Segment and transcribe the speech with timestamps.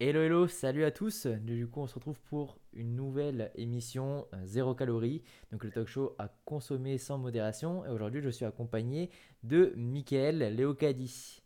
[0.00, 1.26] Hello hello, salut à tous.
[1.26, 5.88] Du coup, on se retrouve pour une nouvelle émission euh, zéro calorie, donc le talk
[5.88, 7.84] show à consommer sans modération.
[7.84, 9.10] Et aujourd'hui, je suis accompagné
[9.42, 11.42] de Michael Leocadi.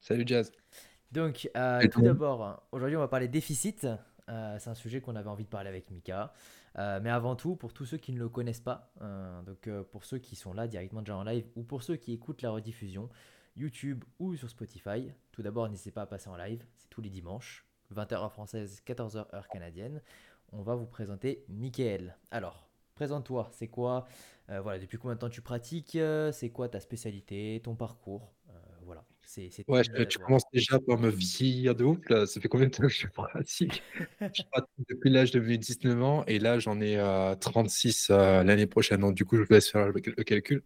[0.00, 0.52] Salut Jazz.
[1.12, 3.86] Donc, euh, tout d'abord, aujourd'hui, on va parler déficit.
[4.30, 6.32] Euh, c'est un sujet qu'on avait envie de parler avec Mika.
[6.78, 9.84] Euh, mais avant tout, pour tous ceux qui ne le connaissent pas, euh, donc euh,
[9.84, 12.50] pour ceux qui sont là directement déjà en live ou pour ceux qui écoutent la
[12.50, 13.08] rediffusion,
[13.56, 16.64] YouTube ou sur Spotify, tout d'abord, n'hésitez pas à passer en live.
[16.76, 17.64] C'est tous les dimanches,
[17.94, 20.00] 20h heure française, 14h heure canadienne.
[20.52, 22.16] On va vous présenter Michael.
[22.30, 23.48] Alors, présente-toi.
[23.52, 24.06] C'est quoi
[24.50, 28.32] euh, Voilà, depuis combien de temps tu pratiques euh, C'est quoi ta spécialité, ton parcours
[28.50, 32.26] Euh, Voilà, c'est Ouais, je- tu commences déjà par me vieillir de ouf là.
[32.26, 33.82] Ça fait combien de temps que je pratique?
[34.20, 38.44] Je pratique depuis l'âge de mes 19 ans et là j'en ai euh, 36 euh,
[38.44, 39.00] l'année prochaine.
[39.00, 40.62] Donc du coup, je vous laisse faire le, le calcul.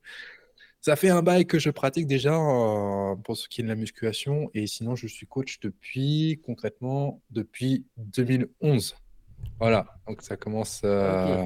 [0.80, 3.74] Ça fait un bail que je pratique déjà euh, pour ce qui est de la
[3.74, 8.96] musculation et sinon je suis coach depuis concrètement depuis 2011.
[9.58, 11.44] Voilà, donc ça commence euh,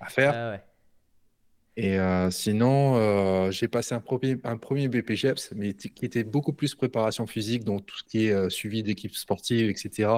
[0.00, 0.32] à faire.
[0.34, 0.62] Ah ouais.
[1.76, 6.74] Et euh, sinon, j'ai passé un premier, un premier BPGEPS, mais qui était beaucoup plus
[6.74, 10.10] préparation physique, donc tout ce qui est suivi d'équipes sportives, etc.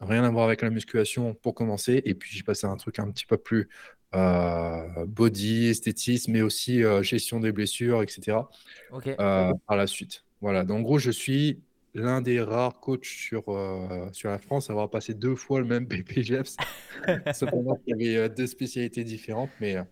[0.00, 2.02] Rien à voir avec la musculation pour commencer.
[2.04, 3.68] Et puis, j'ai passé un truc un petit peu plus
[5.06, 8.38] body, esthétisme, mais aussi euh, gestion des blessures, etc.
[8.92, 9.08] Ok.
[9.08, 10.24] euh, par la suite.
[10.40, 10.64] Voilà.
[10.64, 11.60] Donc, en gros, je suis
[11.94, 15.66] l'un des rares coachs sur, euh, sur la France à avoir passé deux fois le
[15.66, 16.56] même BPGEPS.
[17.32, 19.82] Cependant, il y avait euh, deux spécialités différentes, mais, euh,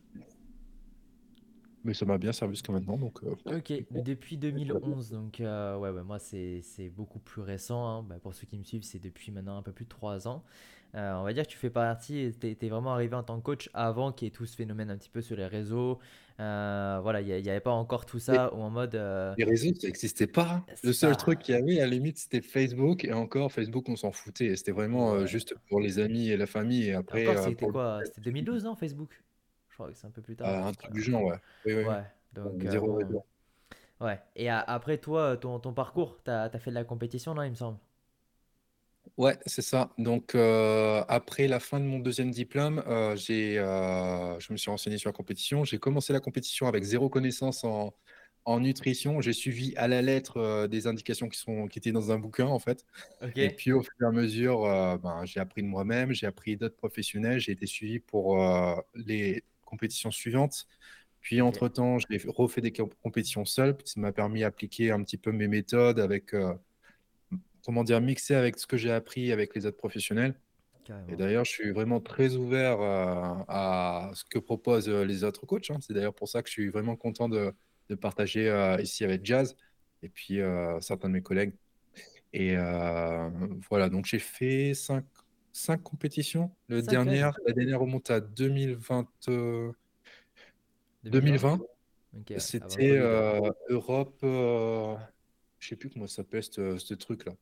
[1.84, 2.96] mais ça m'a bien servi jusqu'à maintenant.
[2.96, 6.62] Donc, euh, Ok, depuis 2011, donc euh, ouais, ouais, moi c'est
[6.96, 7.86] beaucoup plus récent.
[7.86, 8.02] hein.
[8.08, 10.42] Bah, pour ceux qui me suivent, c'est depuis maintenant un peu plus de 3 ans.
[10.94, 13.42] Euh, on va dire que tu fais partie, t'es t'es vraiment arrivé en tant que
[13.42, 15.98] coach avant qu'il y ait tout ce phénomène un petit peu sur les réseaux.
[16.38, 18.94] Voilà, il n'y avait pas encore tout ça ou en mode.
[18.94, 20.64] les réseaux, ça n'existait pas.
[20.68, 20.74] hein.
[20.82, 23.04] Le seul truc qu'il y avait, à la limite, c'était Facebook.
[23.04, 24.54] Et encore, Facebook, on s'en foutait.
[24.56, 25.26] C'était vraiment Ouais.
[25.26, 26.88] juste pour les amis et la famille.
[26.88, 28.00] Et après, c'était le quoi?
[28.04, 29.22] C'était 2012, non, Facebook?
[29.94, 30.48] C'est un peu plus tard.
[30.48, 31.36] euh, un truc du genre, ouais.
[31.64, 31.84] Oui, oui.
[31.84, 33.24] Ouais, donc Euh, euh, bon.
[34.00, 34.20] Ouais.
[34.36, 37.54] Et après, toi, ton, ton parcours, t'as, t'as fait de la compétition, non, il me
[37.56, 37.78] semble?
[39.18, 39.92] Ouais, c'est ça.
[39.98, 44.70] Donc, euh, après la fin de mon deuxième diplôme, euh, j'ai, euh, je me suis
[44.70, 45.64] renseigné sur la compétition.
[45.64, 47.94] J'ai commencé la compétition avec zéro connaissance en,
[48.44, 49.20] en nutrition.
[49.20, 52.46] J'ai suivi à la lettre euh, des indications qui sont, qui étaient dans un bouquin,
[52.46, 52.86] en fait.
[53.38, 56.56] Et puis, au fur et à mesure, euh, ben, j'ai appris de moi-même, j'ai appris
[56.56, 60.66] d'autres professionnels, j'ai été suivi pour euh, les compétitions suivantes.
[61.20, 63.76] Puis, entre-temps, j'ai refait des comp- compétitions seul.
[63.84, 66.54] Ça m'a permis d'appliquer un petit peu mes méthodes avec, euh,
[67.64, 70.34] comment dire, mixer avec ce que j'ai appris avec les autres professionnels.
[71.08, 75.46] Et d'ailleurs, je suis vraiment très ouvert euh, à ce que proposent euh, les autres
[75.46, 75.70] coachs.
[75.70, 75.78] hein.
[75.80, 77.54] C'est d'ailleurs pour ça que je suis vraiment content de,
[77.88, 79.56] de partager euh, ici avec Jazz
[80.02, 80.40] et puis
[80.80, 81.54] certains de mes collègues.
[82.32, 82.56] Et
[83.70, 85.04] voilà, donc j'ai fait cinq,
[85.52, 86.54] cinq compétitions.
[86.68, 87.26] Le 5 quand même.
[87.26, 89.72] dernière, la dernière remonte à 2020, euh,
[91.04, 91.58] 2020?
[91.58, 91.60] 2020.
[92.14, 93.40] Ok, ouais, avant le C'était euh,
[93.70, 94.96] Europe, euh,
[95.60, 97.34] je sais plus comment ça s'appelle ce, ce truc-là.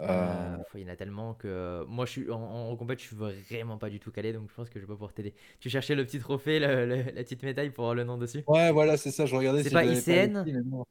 [0.00, 3.06] Euh, Euh, il y en a tellement que moi je suis en, en compète, je
[3.06, 5.34] suis vraiment pas du tout calé donc je pense que je vais pas pouvoir t'aider.
[5.60, 8.44] Tu cherchais le petit trophée, le- le- la petite médaille pour avoir le nom dessus?
[8.46, 9.26] ouais, voilà, c'est ça.
[9.26, 10.50] Je regardais C'est si pas ICN?
[10.64, 10.84] non.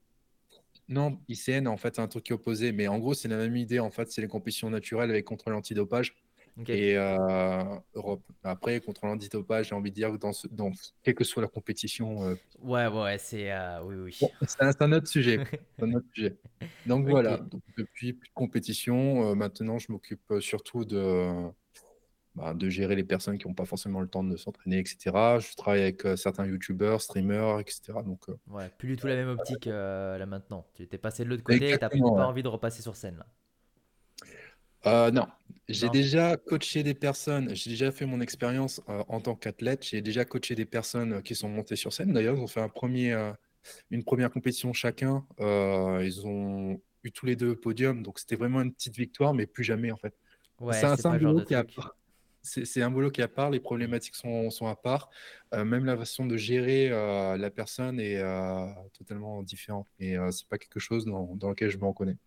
[0.89, 2.71] Non, ICN, en fait, c'est un truc qui est opposé.
[2.71, 3.79] Mais en gros, c'est la même idée.
[3.79, 6.15] En fait, c'est les compétitions naturelles avec contrôle antidopage
[6.67, 7.63] Et euh,
[7.93, 8.23] Europe.
[8.43, 10.71] Après, contrôle antidopage, j'ai envie de dire que dans, ce- dans
[11.03, 14.17] quelle que soit la compétition, euh, Ouais, ouais, c'est euh, oui, oui.
[14.19, 15.39] bon, c'est un, autre sujet.
[15.77, 16.35] C'est un autre sujet.
[16.87, 17.37] Donc voilà.
[17.37, 21.47] Donc, depuis plus de compétition, maintenant, je m'occupe surtout de,
[22.33, 25.39] bah, de gérer les personnes qui n'ont pas forcément le temps de s'entraîner, etc.
[25.39, 27.93] Je travaille avec certains YouTubers, streamers, etc.
[28.03, 30.65] Donc, Ouais, plus du tout la même optique là maintenant.
[30.73, 32.27] Tu t'es passé de l'autre côté et t'as exactement, pas ouais.
[32.27, 33.27] envie de repasser sur scène là.
[34.87, 35.27] Euh, non,
[35.67, 35.91] j'ai Non?
[35.91, 40.25] déjà coaché des personnes, j'ai déjà fait mon expérience euh, en tant qu'athlète, j'ai déjà
[40.25, 42.13] coaché des personnes euh, qui sont montées sur scène.
[42.13, 43.33] D'ailleurs, ils ont fait un premier, euh,
[43.91, 45.27] une première compétition chacun.
[45.39, 49.47] Euh, ils ont eu tous les deux podium, donc c'était vraiment une petite victoire, mais
[49.47, 50.15] plus jamais en fait.
[50.69, 51.75] C'est Ouais, un, c'est c'est un pas le genre boulot de qui est à truc.
[51.75, 51.97] part.
[52.43, 55.09] C'est c'est un boulot qui est à part, les problématiques sont, sont à part.
[55.53, 58.67] Euh, même la façon de gérer euh, la personne est euh,
[58.97, 59.87] totalement différente.
[59.99, 62.17] Et euh, c'est pas quelque chose dans, dans lequel je me reconnais.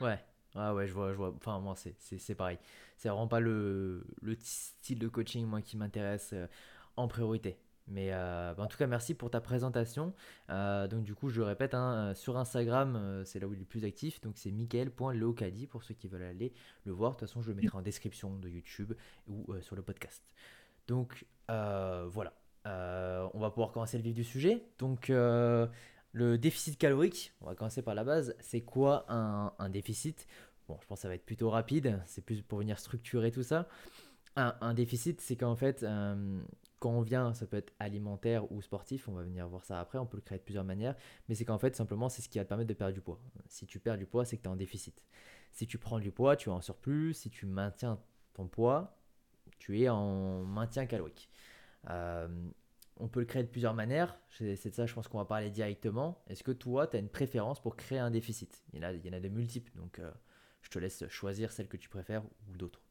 [0.00, 0.18] Ouais,
[0.54, 1.32] ouais, ouais, je vois, je vois.
[1.36, 2.58] Enfin, moi, c'est pareil.
[2.96, 6.46] C'est vraiment pas le, le style de coaching, moi, qui m'intéresse euh,
[6.96, 7.58] en priorité.
[7.88, 10.12] Mais euh, bah, en tout cas, merci pour ta présentation.
[10.50, 13.66] Euh, donc, du coup, je répète, hein, sur Instagram, c'est là où il est le
[13.66, 14.20] plus actif.
[14.20, 16.52] Donc, c'est michael.leocadi pour ceux qui veulent aller
[16.84, 17.12] le voir.
[17.12, 18.92] De toute façon, je le mettrai en description de YouTube
[19.28, 20.22] ou sur le podcast.
[20.86, 22.32] Donc, voilà.
[22.64, 24.62] On va pouvoir commencer le vif du sujet.
[24.78, 25.10] Donc,
[26.12, 28.34] le déficit calorique, on va commencer par la base.
[28.40, 30.26] C'est quoi un, déficit?
[30.68, 33.42] Bon, je pense que ça va être plutôt rapide, c'est plus pour venir structurer tout
[33.42, 33.68] ça.
[34.36, 36.40] Un, déficit, c'est qu'en fait, euh,
[36.78, 39.98] quand on vient, ça peut être alimentaire ou sportif, on va venir voir ça après,
[39.98, 40.94] on peut le créer de plusieurs manières,
[41.28, 43.20] mais c'est qu'en fait, simplement, c'est ce qui va te permettre de perdre du poids.
[43.48, 45.02] Si tu perds du poids, c'est que tu es en déficit.
[45.52, 47.14] Si tu prends du poids, tu es en surplus.
[47.14, 47.98] Si tu maintiens
[48.34, 48.96] ton poids,
[49.58, 51.28] tu es en maintien calorique.
[51.88, 52.28] Euh,
[53.00, 54.18] on peut le créer de plusieurs manières.
[54.30, 56.22] C'est de ça, je pense qu'on va parler directement.
[56.28, 58.62] Est-ce que toi, tu as une préférence pour créer un déficit?
[58.72, 60.10] Il y, en a, il de multiples, donc euh,
[60.62, 62.82] je te laisse choisir celle que tu préfères ou d'autres.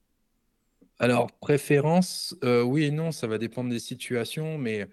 [0.98, 4.88] Alors, préférence, euh, oui et non, ça va dépendre des situations, mais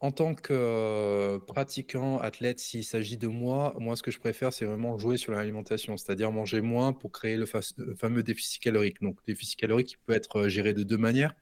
[0.00, 4.64] en tant que pratiquant, athlète, s'il s'agit de moi, moi, ce que je préfère, c'est
[4.64, 9.00] vraiment jouer sur l'alimentation, c'est-à-dire manger moins pour créer le, fameux déficit calorique.
[9.02, 11.34] Donc, déficit calorique qui peut être géré de deux manières,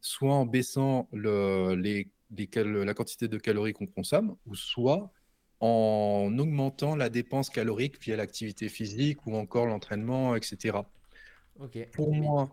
[0.00, 2.10] soit en baissant le, les,
[2.54, 5.12] la quantité de calories qu'on consomme, ou soit
[5.60, 10.78] en augmentant la dépense calorique via l'activité physique ou encore l'entraînement, etc.
[11.92, 12.48] Pour moi,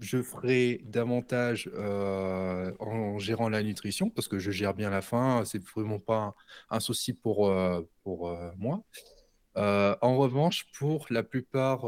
[0.00, 5.44] je ferai davantage euh, en gérant la nutrition parce que je gère bien la faim,
[5.44, 6.34] c'est vraiment pas
[6.70, 8.82] un, souci pour, euh, pour euh, moi.
[9.56, 11.82] En revanche, pour la plupart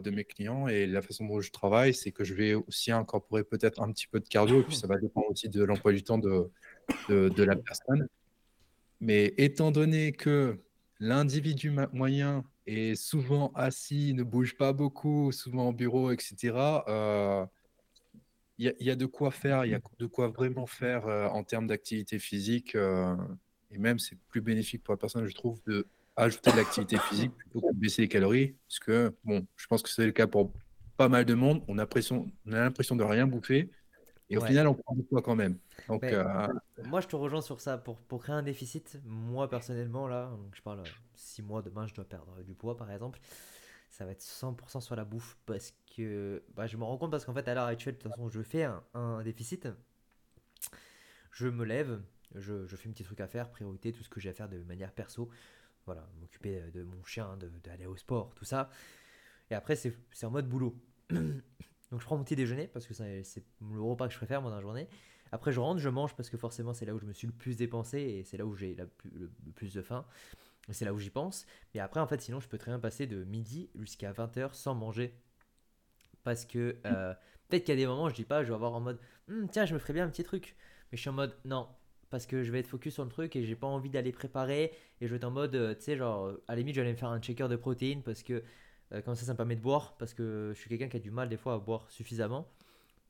[0.00, 3.44] de mes clients et la façon dont je travaille, c'est que je vais aussi incorporer
[3.44, 6.02] peut-être un petit peu de cardio, et puis ça va dépendre aussi de l'emploi du
[6.02, 6.50] temps de,
[7.08, 8.08] la personne.
[9.00, 10.58] Mais étant donné que
[11.00, 16.54] l'individu moyen et souvent assis, ne bouge pas beaucoup, souvent au bureau, etc.
[16.88, 17.44] Euh,
[18.58, 21.42] il y, a de quoi faire, il y a de quoi vraiment faire euh, en
[21.42, 22.76] termes d'activité physique.
[22.76, 23.16] Euh,
[23.72, 27.32] et même, c'est plus bénéfique pour la personne, je trouve, de ajouter de l'activité physique
[27.36, 28.56] plutôt que de baisser les calories.
[28.68, 30.52] Parce que, bon, je pense que c'est le cas pour
[30.96, 31.62] pas mal de monde.
[31.68, 33.70] On a l'impression de rien bouffer.
[34.30, 35.58] Et au final, on prend du poids quand même.
[35.88, 36.48] Donc, euh,
[36.86, 37.78] moi, je te rejoins sur ça.
[37.78, 40.82] Pour, pour créer un déficit, moi, personnellement, là, donc je parle
[41.14, 43.20] 6 mois, demain, je dois perdre du poids, par exemple.
[43.90, 47.24] Ça va être 100% sur la bouffe parce que bah, je me rends compte parce
[47.24, 49.68] qu'en fait, à l'heure actuelle, de toute façon, je fais un, déficit.
[51.30, 52.00] Je me lève,
[52.34, 54.48] je, je, fais un petit truc à faire, priorité, tout ce que j'ai à faire
[54.48, 55.28] de manière perso.
[55.86, 58.70] Voilà, m'occuper de mon chien, d'aller au sport, tout ça.
[59.50, 59.94] Et après, c'est
[60.24, 60.74] en mode boulot.
[61.10, 64.50] Donc je prends mon petit déjeuner parce que c'est le repas que je préfère moi
[64.50, 64.88] dans la journée.
[65.30, 67.32] Après je rentre, je mange parce que forcément c'est là où je me suis le
[67.32, 70.04] plus dépensé et c'est là où j'ai le, plus de faim.
[70.70, 71.46] C'est là où j'y pense.
[71.74, 74.74] Mais après en fait sinon je peux très bien passer de midi jusqu'à 20h sans
[74.74, 75.14] manger.
[76.24, 77.14] Parce que euh,
[77.48, 78.98] peut-être a des moments je dis pas, je vais avoir en mode
[79.28, 80.56] hum, tiens je me ferais bien un petit truc.
[80.90, 81.68] Mais je suis en mode non,
[82.10, 84.72] parce que je vais être focus sur le truc et j'ai pas envie d'aller préparer
[85.00, 86.86] et je vais être en mode euh, tu sais genre à la limite je vais
[86.86, 88.42] aller me faire un checker de protéines parce que
[88.92, 91.00] euh, comme ça, ça me permet de boire parce que je suis quelqu'un qui a
[91.00, 92.48] du mal des fois à boire suffisamment.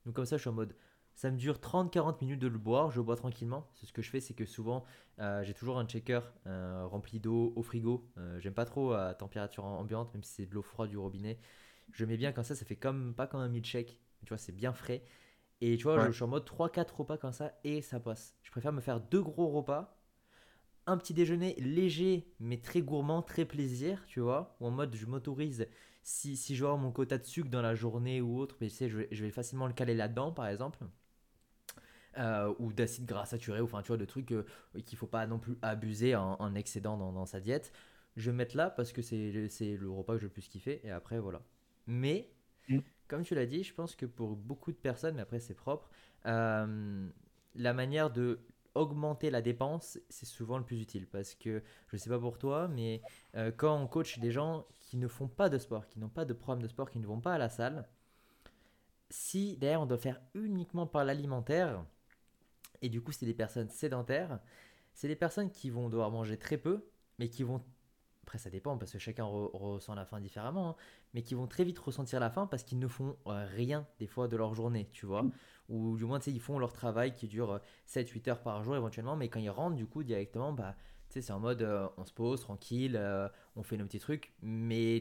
[0.07, 0.75] Donc comme ça, je suis en mode,
[1.15, 3.69] ça me dure 30-40 minutes de le boire, je bois tranquillement.
[3.73, 4.85] Ce que je fais, c'est que souvent,
[5.21, 8.11] euh, j'ai toujours un checker euh, rempli d'eau au frigo.
[8.39, 11.39] J'aime pas trop à température ambiante, même si c'est de l'eau froide du robinet.
[11.93, 13.99] Je mets bien comme ça, ça fait comme pas comme un milkshake.
[14.25, 15.03] Tu vois, c'est bien frais.
[15.61, 18.37] Et tu vois, je, suis en mode 3-4 repas comme ça et ça passe.
[18.43, 19.97] Je préfère me faire deux gros repas
[20.87, 25.07] un petit déjeuner léger mais très gourmand, très plaisir, tu vois, ou en mode je
[25.07, 25.67] m'autorise
[26.03, 28.77] si, si je vois mon quota de sucre dans la journée ou autre, mais tu
[28.77, 30.79] sais, je, vais, facilement le caler là-dedans par exemple.
[32.19, 34.45] Euh, ou d'acide gras saturé, ou enfin tu vois, de trucs euh,
[34.87, 37.73] qu'il faut pas non plus abuser en, excédent dans, sa diète.
[38.17, 40.91] Je vais mettre là parce que c'est le repas que je le plus kiffer, et
[40.91, 41.43] après voilà.
[41.87, 42.31] Mais,
[42.69, 42.79] mm.
[43.09, 45.91] Comme tu l'as dit, je pense que pour beaucoup de personnes, mais après c'est propre,
[46.27, 47.09] euh,
[47.55, 48.41] la manière de
[48.75, 51.07] augmenter la dépense, c'est souvent le plus utile.
[51.07, 53.03] Parce que je ne sais pas pour toi, mais
[53.37, 56.25] euh, quand on coach des gens qui ne font pas de sport, qui n'ont pas
[56.25, 57.89] de programme de sport, qui ne vont pas à la salle,
[59.11, 61.85] si d'ailleurs on doit faire uniquement par l'alimentaire,
[62.83, 64.41] et du coup c'est des personnes sédentaires,
[64.93, 66.85] c'est des personnes qui vont devoir manger très peu,
[67.19, 67.63] mais qui vont
[68.25, 70.77] après ça dépend parce que chacun ressent la faim différemment, hein,
[71.13, 74.07] mais qui vont très vite ressentir la faim parce qu'ils ne font euh, rien des
[74.07, 75.27] fois de leur journée, tu vois.
[75.69, 78.63] Ou du moins, tu sais, ils font leur travail qui dure 7-8 euh, heures par
[78.65, 80.75] jour éventuellement, mais quand ils rentrent du coup directement, bah,
[81.11, 82.99] tu sais, c'est en mode euh, on se pose tranquille,
[83.57, 84.97] on fait nos petits trucs, mais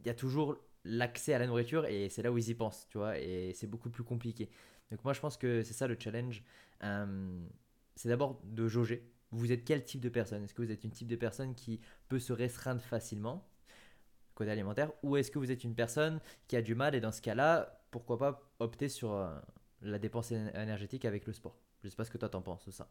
[0.00, 2.86] il y a toujours l'accès à la nourriture et c'est là où ils y pensent,
[2.88, 4.48] tu vois, et c'est beaucoup plus compliqué.
[4.90, 6.42] Donc moi je pense que c'est ça le challenge,
[7.94, 10.44] c'est d'abord de jauger, vous êtes quel type de personne?
[10.44, 13.46] Est-ce que vous êtes une type de personne qui peut se restreindre facilement
[14.34, 17.12] côté alimentaire ou est-ce que vous êtes une personne qui a du mal et dans
[17.12, 19.28] ce cas-là, pourquoi pas opter sur euh,
[19.82, 21.56] la dépense énergétique avec le sport?
[21.82, 22.88] Je ne sais pas ce que toi t'en penses ça.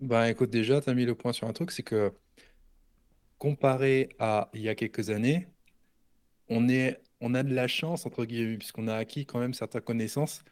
[0.00, 2.12] Bah écoute, déjà, tu as mis le point sur un truc, c'est que
[3.38, 5.48] comparé à il y a quelques années,
[6.48, 9.82] on, est, on a de la chance, entre guillemets, puisqu'on a acquis quand même certaines
[9.82, 10.44] connaissances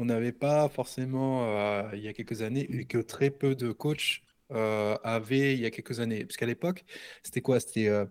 [0.00, 3.70] qu'on n'avait pas forcément euh, il y a quelques années et que très peu de
[3.70, 6.24] coachs euh, avaient il y a quelques années.
[6.24, 6.86] Parce qu'à l'époque,
[7.22, 7.60] c'était quoi?
[7.60, 8.06] C'était euh,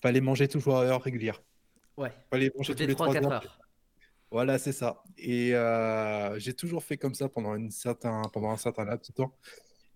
[0.00, 1.42] fallait manger toujours à heure régulière.
[1.98, 3.44] Ouais, les manger tous les les trois 3 quatre heures.
[3.44, 3.58] heures.
[4.30, 5.02] Voilà, c'est ça.
[5.18, 9.14] Et euh, j'ai toujours fait comme ça pendant, une certain, pendant un certain laps de
[9.14, 9.36] temps.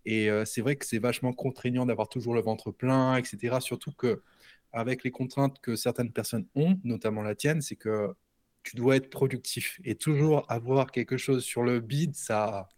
[0.04, 3.60] Et c'est vrai que c'est vachement contraignant d'avoir toujours le ventre plein, etc.
[3.60, 4.22] Surtout que
[4.72, 8.14] avec les contraintes que certaines personnes ont, notamment la tienne, c'est que
[8.70, 9.80] tu dois être productif.
[9.84, 12.68] Et toujours avoir quelque chose sur le bide, ça...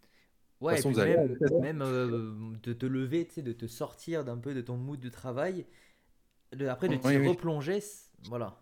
[0.59, 4.37] Ouais, façon, vous même, même euh, de te lever, tu sais, de te sortir d'un
[4.37, 5.65] peu de ton mood de travail,
[6.53, 7.27] de- après de t'y Oui, oui.
[7.27, 7.79] replonger,
[8.25, 8.61] voilà,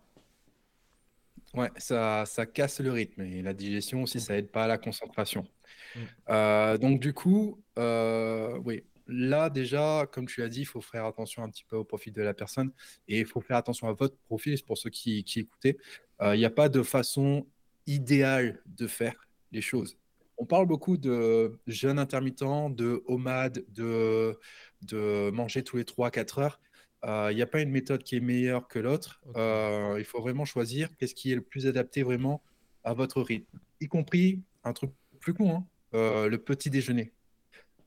[1.54, 3.22] Ouais, ça, ça casse le rythme.
[3.22, 4.38] Et la digestion aussi, ça complet.
[4.38, 5.46] aide pas à la concentration.
[5.94, 6.00] Mm.
[6.30, 11.04] Euh, donc du coup, euh, oui, là déjà, comme tu as dit, il faut faire
[11.04, 12.72] attention un petit peu au profil de la personne
[13.08, 15.76] et il faut faire attention à votre profil, pour ceux qui, qui écoutaient.
[16.22, 17.46] Euh, Il n'y a pas de façon
[17.86, 19.96] idéale de faire les choses.
[20.38, 24.38] On parle beaucoup de jeûne intermittent, de homade, de,
[24.82, 26.60] de manger tous les trois quatre heures.
[27.04, 29.20] Euh, Il n'y a pas une méthode qui est meilleure que l'autre.
[29.36, 32.42] Euh, il faut vraiment choisir qu'est-ce qui est le plus adapté vraiment
[32.84, 37.12] à votre rythme, y compris un truc plus con, hein, euh, le petit déjeuner.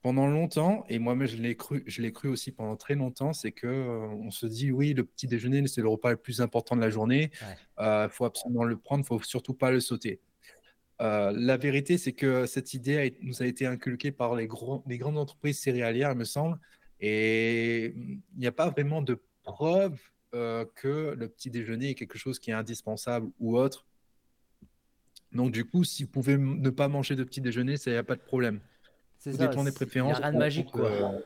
[0.03, 3.53] Pendant longtemps, et moi-même je l'ai cru, je l'ai cru aussi pendant très longtemps, c'est
[3.53, 6.75] que euh, on se dit oui, le petit déjeuner, c'est le repas le plus important
[6.75, 7.31] de la journée.
[7.79, 8.05] Ouais.
[8.05, 10.19] Il faut absolument le prendre, il faut surtout pas le sauter.
[11.01, 14.83] Euh, la vérité, c'est que cette idée a, nous a été inculquée par les, gros,
[14.87, 16.59] les grandes entreprises céréalières, il me semble,
[16.99, 19.99] et il n'y a pas vraiment de preuve
[20.35, 23.85] euh, que le petit déjeuner est quelque chose qui est indispensable ou autre.
[25.31, 28.03] Donc du coup, si vous pouvez ne pas manger de petit déjeuner, ça n'y a
[28.03, 28.59] pas de problème.
[29.23, 29.71] C'est ça, dépend des
[30.03, 30.17] il n'y a préférences.
[30.17, 30.89] rien de magique, quoi.
[30.89, 31.19] euh,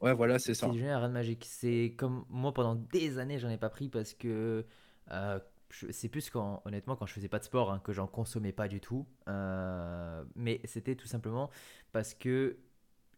[0.00, 0.70] Ouais, voilà, c'est ça.
[0.72, 1.44] déjeuner, rien de magique.
[1.48, 4.64] C'est comme moi pendant des années, j'en ai pas pris parce que
[5.10, 5.38] euh,
[5.90, 8.68] c'est plus quand, honnêtement, quand je faisais pas de sport, hein, que j'en consommais pas
[8.68, 9.06] du tout.
[9.28, 11.50] Euh, mais c'était tout simplement
[11.92, 12.58] parce que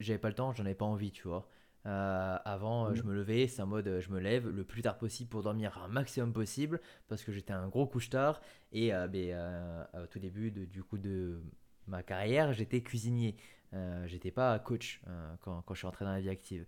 [0.00, 1.49] j'avais pas le temps, j'en avais pas envie, tu vois.
[1.87, 3.09] Euh, avant, euh, je Mm.
[3.09, 5.88] me levais, c'est en mode je me lève le plus tard possible pour dormir un
[5.88, 8.40] maximum possible parce que j'étais un gros couche-tard
[8.73, 11.43] et ben, au tout début de, du coup de
[11.87, 13.37] ma carrière, j'étais cuisinier.
[13.73, 16.66] Euh, j'étais pas coach euh, quand, quand je suis rentré dans la vie active.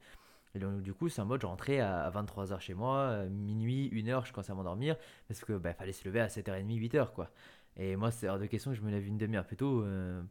[0.56, 3.90] Et donc, du coup, c'est en mode, je rentrais à 23h chez moi, euh, minuit,
[3.90, 4.96] 1h, je commençais à m'endormir,
[5.28, 7.30] parce que bah, fallait se lever à 7h30, 8h, quoi.
[7.76, 10.22] Et moi, c'est hors de question que je me lève une demi-heure plus tôt euh,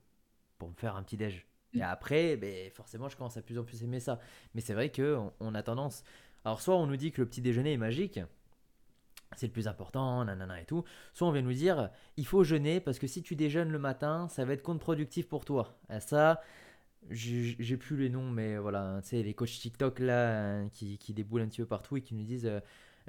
[0.57, 1.45] pour me faire un petit déj.
[1.74, 4.19] Et après, ben, forcément, je commence à plus en plus aimer ça.
[4.55, 6.03] Mais c'est vrai qu'on on a tendance.
[6.43, 8.19] Alors, soit on nous dit que le petit déjeuner est magique,
[9.36, 10.84] c'est le plus important, nanana et tout.
[11.13, 14.27] Soit on vient nous dire, il faut jeûner parce que si tu déjeunes le matin,
[14.29, 15.77] ça va être contre-productif pour toi.
[15.94, 16.41] Et ça,
[17.10, 21.13] j'ai plus les noms, mais voilà, tu sais, les coachs TikTok là, hein, qui, qui
[21.13, 22.60] déboulent un petit peu partout et qui nous disent euh,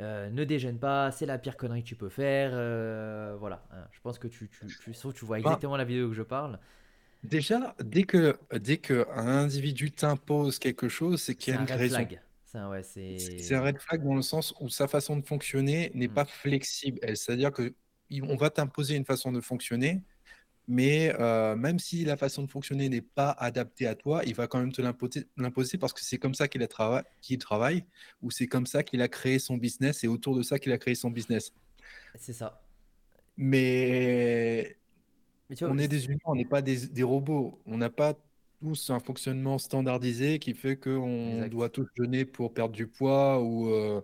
[0.00, 2.50] euh, ne déjeune pas, c'est la pire connerie que tu peux faire.
[2.54, 3.86] euh, voilà, hein.
[3.92, 6.22] je pense que tu, tu, tu, sauf tu vois Bah, exactement la vidéo que je
[6.22, 6.58] parle.
[7.22, 11.66] déjà, dès que, dès que un individu t'impose quelque chose, c'est qu'il y a un
[11.66, 11.86] une raison.
[11.88, 12.22] flag.
[12.46, 15.90] Ça, ouais, C'est c'est un red flag dans le sens où sa façon de fonctionner
[15.94, 16.14] n'est Hmm.
[16.14, 17.00] pas flexible.
[17.16, 17.74] C'est-à-dire que
[18.08, 20.02] il- on va t'imposer une façon de fonctionner,
[20.68, 24.46] mais euh, même si la façon de fonctionner n'est pas adaptée à toi, il va
[24.46, 27.84] quand même te l'imposer l'imposer parce que c'est comme ça qu'il a trava- qu'il travaille,
[28.22, 30.78] ou c'est comme ça qu'il a créé son business, et autour de ça qu'il a
[30.78, 31.52] créé son business.
[32.14, 32.62] C'est ça.
[33.36, 34.76] Mais
[35.50, 37.60] Mais tu vois, on est des humains, on n'est pas des, des robots.
[37.66, 38.14] On n'a pas
[38.66, 41.48] tous un fonctionnement standardisé qui fait qu'on exact.
[41.48, 44.00] doit tous jeûner pour perdre du poids ou, euh,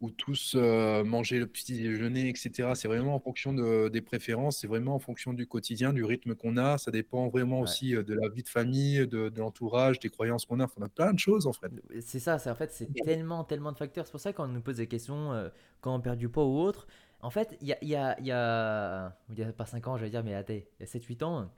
[0.00, 2.74] ou tous euh, manger le petit déjeuner, etc.
[2.76, 6.34] C'est vraiment en fonction de- des préférences, c'est vraiment en fonction du quotidien, du rythme
[6.36, 6.78] qu'on a.
[6.78, 7.62] Ça dépend vraiment Ouais.
[7.62, 10.64] aussi euh, de la vie de famille, de, de l'entourage, des croyances qu'on a.
[10.64, 11.72] Enfin, on a plein de choses en fait.
[12.00, 14.06] C'est ça, c'est en fait, c'est tellement, tellement de facteurs.
[14.06, 15.48] C'est pour ça que quand on nous pose des questions, euh,
[15.80, 16.86] quand on perd du poids ou autre,
[17.20, 19.96] en fait, il y a, il y a, y a, y a pas 5 ans,
[19.96, 21.50] j'allais dire, mais attends, il y a 7-8 ans,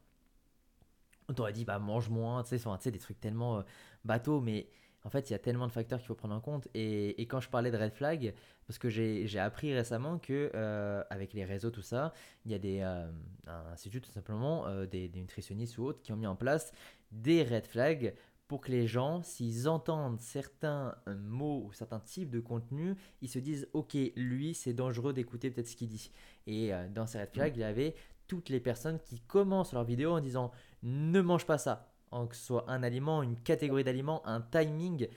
[1.28, 3.62] on t'aurait dit, bah mange moins, tu sais, des trucs tellement euh,
[4.04, 4.68] bateaux, mais
[5.04, 6.66] en fait, il y a tellement de facteurs qu'il faut prendre en compte.
[6.74, 8.34] Et, et quand je parlais de red flag,
[8.66, 12.14] parce que j'ai j'ai appris récemment que euh, avec les réseaux, tout ça,
[12.46, 13.06] il y a des euh,
[13.46, 16.72] un institut tout simplement, euh, des, des nutritionnistes ou autres, qui ont mis en place
[17.12, 18.14] des red flags
[18.48, 23.38] pour que les gens, s'ils entendent certains mots ou certains types de contenu, ils se
[23.38, 26.10] disent ok, lui c'est dangereux d'écouter peut-être ce qu'il dit.
[26.46, 27.94] Et dans ces red flags, il y avait
[28.26, 30.50] toutes les personnes qui commencent leur vidéo en disant
[30.82, 31.90] ne mange pas ça,
[32.28, 35.08] que ce soit un aliment, une catégorie d'aliments, un timing,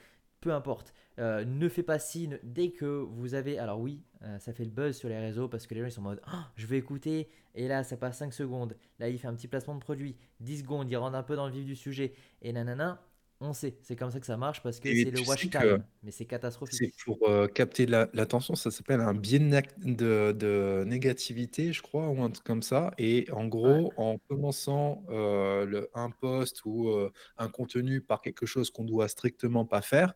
[0.42, 0.94] peu importe.
[1.20, 3.58] Euh, ne fais pas ci, ne- dès que vous avez...
[3.58, 6.02] Alors oui, euh, ça fait le buzz sur les réseaux parce que les gens sont
[6.02, 8.76] en mode Ah, je vais écouter et là ça passe 5 secondes.
[9.00, 11.48] Là il fait un petit placement de produit, 10 secondes, il rentre un peu dans
[11.48, 13.02] le vif du sujet et nanana.
[13.40, 16.12] On sait, c'est comme ça que ça marche parce que c'est le watch time, mais
[16.12, 16.26] c'est
[16.70, 16.96] c'est catastrophique.
[17.06, 22.22] pour euh, capter la- l'attention, ça s'appelle un biais de, de- négativité, je crois, ou
[22.22, 22.92] un truc comme ça.
[22.98, 28.22] Et en Ouais, gros, en commençant euh, le, un post ou euh, un contenu par
[28.22, 30.14] quelque chose qu'on doit strictement pas faire.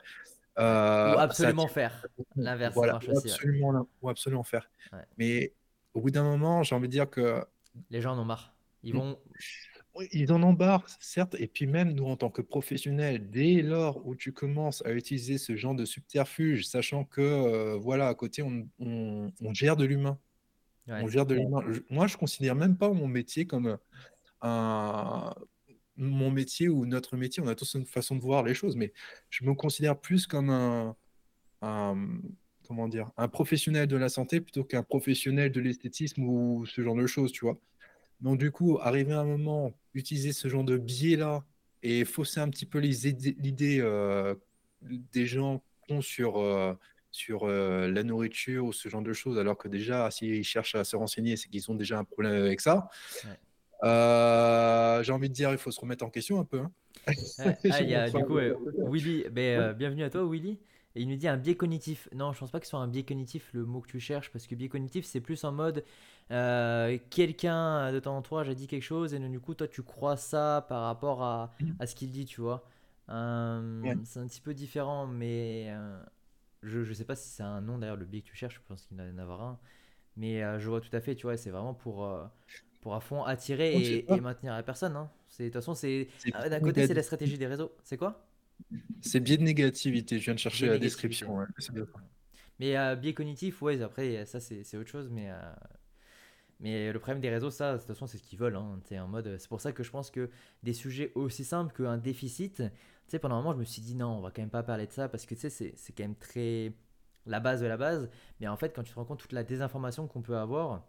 [1.04, 2.06] Ou ça absolument faire.
[2.36, 4.70] L'inverse, voilà, marche ou aussi, absolument ou absolument faire.
[4.92, 5.06] Ouais.
[5.18, 5.54] Mais
[5.94, 7.44] au bout d'un moment, j'ai envie de dire que
[7.92, 8.56] Les gens en ont marre.
[8.84, 9.20] Ils mmh, vont
[9.96, 14.06] oui, ils en marre, certes et puis même nous, en tant que professionnels, dès lors
[14.08, 18.42] où tu commences à utiliser ce genre de subterfuge, sachant que, heu, voilà, à côté,
[18.42, 20.20] on on on gère de l'humain.
[20.98, 21.10] On ouais.
[21.10, 21.62] gère de l'humain.
[21.72, 23.78] Je moi, je considère même pas mon métier comme, heu,
[24.42, 25.34] un
[25.98, 28.94] mon métier ou notre métier, on a tous une façon de voir les choses, mais
[29.30, 30.96] je me considère plus comme un
[31.62, 32.20] un,
[32.68, 33.12] comment dire?
[33.18, 37.32] Un professionnel de la santé plutôt qu'un professionnel de l'esthétisme ou ce genre de choses,
[37.32, 37.60] tu vois?
[38.22, 41.44] Donc du coup, arriver à un moment, utiliser ce genre de biais-là
[41.84, 44.40] et fausser un petit peu l'idée, heu,
[44.82, 46.78] des gens qu'ont sur, heu,
[47.12, 50.84] sur, heu, la nourriture ou ce genre de choses, alors que déjà, s'ils cherchent à
[50.84, 52.88] se renseigner, c'est qu'ils ont déjà un problème avec ça.
[53.26, 53.38] Ouais.
[53.84, 56.72] Heu, j'ai envie de dire, il faut se remettre en question un peu, hein.
[57.40, 58.56] Ah, y a du coup euh.
[58.78, 59.26] Willy.
[59.38, 60.60] Euh, bienvenue à toi, Willy.
[60.96, 62.10] Et il nous dit un biais cognitif.
[62.14, 64.32] Non, je pense pas que ce soit un biais cognitif le mot que tu cherches,
[64.32, 65.84] parce que biais cognitif, c'est plus en mode
[66.32, 69.84] euh, quelqu'un de ton entourage a dit quelque chose, et donc, du coup, toi, tu
[69.84, 72.68] crois ça par rapport à, à ce qu'il dit, tu vois.
[73.10, 73.98] Euh, Ouais.
[74.04, 76.02] c'est un petit peu différent, mais euh,
[76.64, 78.62] je, je sais pas si c'est un nom derrière le biais que tu cherches, je
[78.68, 79.60] pense qu'il doit y en avoir un.
[80.18, 82.08] Mais euh, je vois tout à fait, tu vois, c'est vraiment pour,
[82.82, 84.96] pour à fond attirer et, maintenir la personne.
[84.96, 85.12] hein.
[85.40, 86.10] De toute façon, c'est
[86.50, 87.72] D'un côté, c'est la stratégie des réseaux.
[87.84, 88.31] C'est quoi?
[89.02, 91.46] C'est biais de négativité, je viens de chercher la description, ouais.
[92.60, 95.10] Mais euh, biais cognitif, ouais, après, ça, c'est autre chose.
[95.10, 95.54] Mais, euh,
[96.60, 98.56] mais le problème des réseaux, ça, de toute façon, c'est ce qu'ils veulent.
[98.56, 100.30] Hein, t'sais, en mode, c'est pour ça que je pense que
[100.62, 102.64] des sujets aussi simples qu'un déficit, tu
[103.08, 104.86] sais, pendant un moment, je me suis dit non, on va quand même pas parler
[104.86, 106.74] de ça parce que tu sais, c'est c'est quand même très
[107.26, 108.10] la base de la base.
[108.40, 110.88] Mais en fait, quand tu te rends compte toute la désinformation qu'on peut avoir,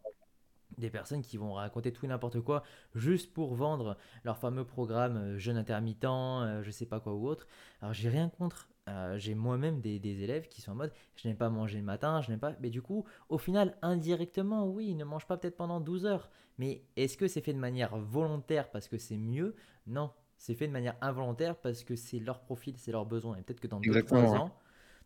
[0.78, 2.62] des personnes qui vont raconter tout et n'importe quoi
[2.94, 7.26] juste pour vendre leur fameux programme euh, jeûne intermittent, euh, je sais pas quoi ou
[7.26, 7.46] autre.
[7.80, 8.68] Alors j'ai rien contre.
[8.88, 11.84] Euh, j'ai moi-même des, des élèves qui sont en mode je n'aime pas manger le
[11.84, 12.54] matin, je n'aime pas.
[12.60, 16.30] Mais du coup, au final, indirectement, oui, ils ne mangent pas peut-être pendant 12 heures.
[16.58, 19.54] Mais est-ce que c'est fait de manière volontaire parce que c'est mieux?
[19.86, 20.10] Non.
[20.36, 23.36] C'est fait de manière involontaire parce que c'est leur profil, c'est leur besoin.
[23.36, 24.38] Et peut-être que dans deux Exactement, trois ouais.
[24.38, 24.56] ans,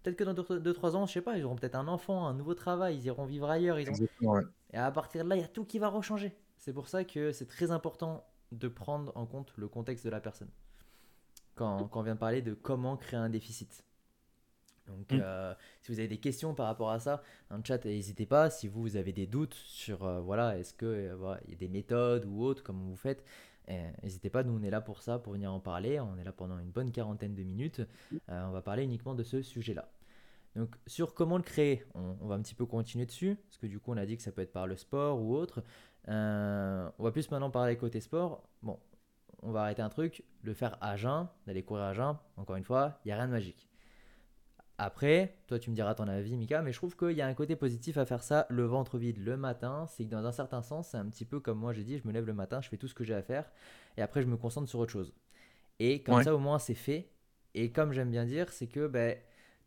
[0.07, 2.35] peut-être que dans deux trois ans, je sais pas, ils auront peut-être un enfant, un
[2.35, 4.43] nouveau travail, ils iront vivre ailleurs, ils ont ouais.
[4.73, 6.33] et à partir de là, il y a tout qui va rechanger.
[6.59, 10.21] C'est pour ça que c'est très important de prendre en compte le contexte de la
[10.21, 10.49] personne
[11.57, 13.85] quand, quand on vient de parler de comment créer un déficit.
[14.87, 15.21] Donc, Mmh.
[15.21, 18.51] euh, si vous avez des questions par rapport à ça, dans le chat, n'hésitez pas.
[18.51, 21.57] Si vous, vous avez des doutes sur, euh, voilà, est-ce que euh, voilà, y a
[21.57, 23.25] des méthodes ou autres, comment vous faites,
[23.69, 24.45] euh, n'hésitez pas.
[24.45, 25.99] Nous, on est là pour ça, pour venir en parler.
[26.01, 27.81] On est là pendant une bonne quarantaine de minutes.
[28.29, 29.89] Euh, on va parler uniquement de ce sujet-là.
[30.57, 33.67] Donc sur comment le créer, on, on va un petit peu continuer dessus, parce que
[33.67, 35.63] du coup on a dit que ça peut être par le sport ou autre.
[36.09, 38.49] Euh, on va plus maintenant parler côté sport.
[38.63, 38.79] Bon,
[39.43, 42.65] on va arrêter un truc, le faire à jeun, d'aller courir à jeun, encore une
[42.65, 43.69] fois, il n'y a rien de magique.
[44.79, 47.35] Après, toi tu me diras ton avis Mika, mais je trouve qu'il y a un
[47.35, 50.61] côté positif à faire ça le ventre vide le matin, c'est que dans un certain
[50.63, 52.69] sens c'est un petit peu comme moi j'ai dit, je me lève le matin, je
[52.69, 53.51] fais tout ce que j'ai à faire,
[53.97, 55.15] et après je me concentre sur autre chose.
[55.79, 57.11] Et comme Ouais, ça au moins c'est fait,
[57.55, 59.17] et comme j'aime bien dire, c'est que ben,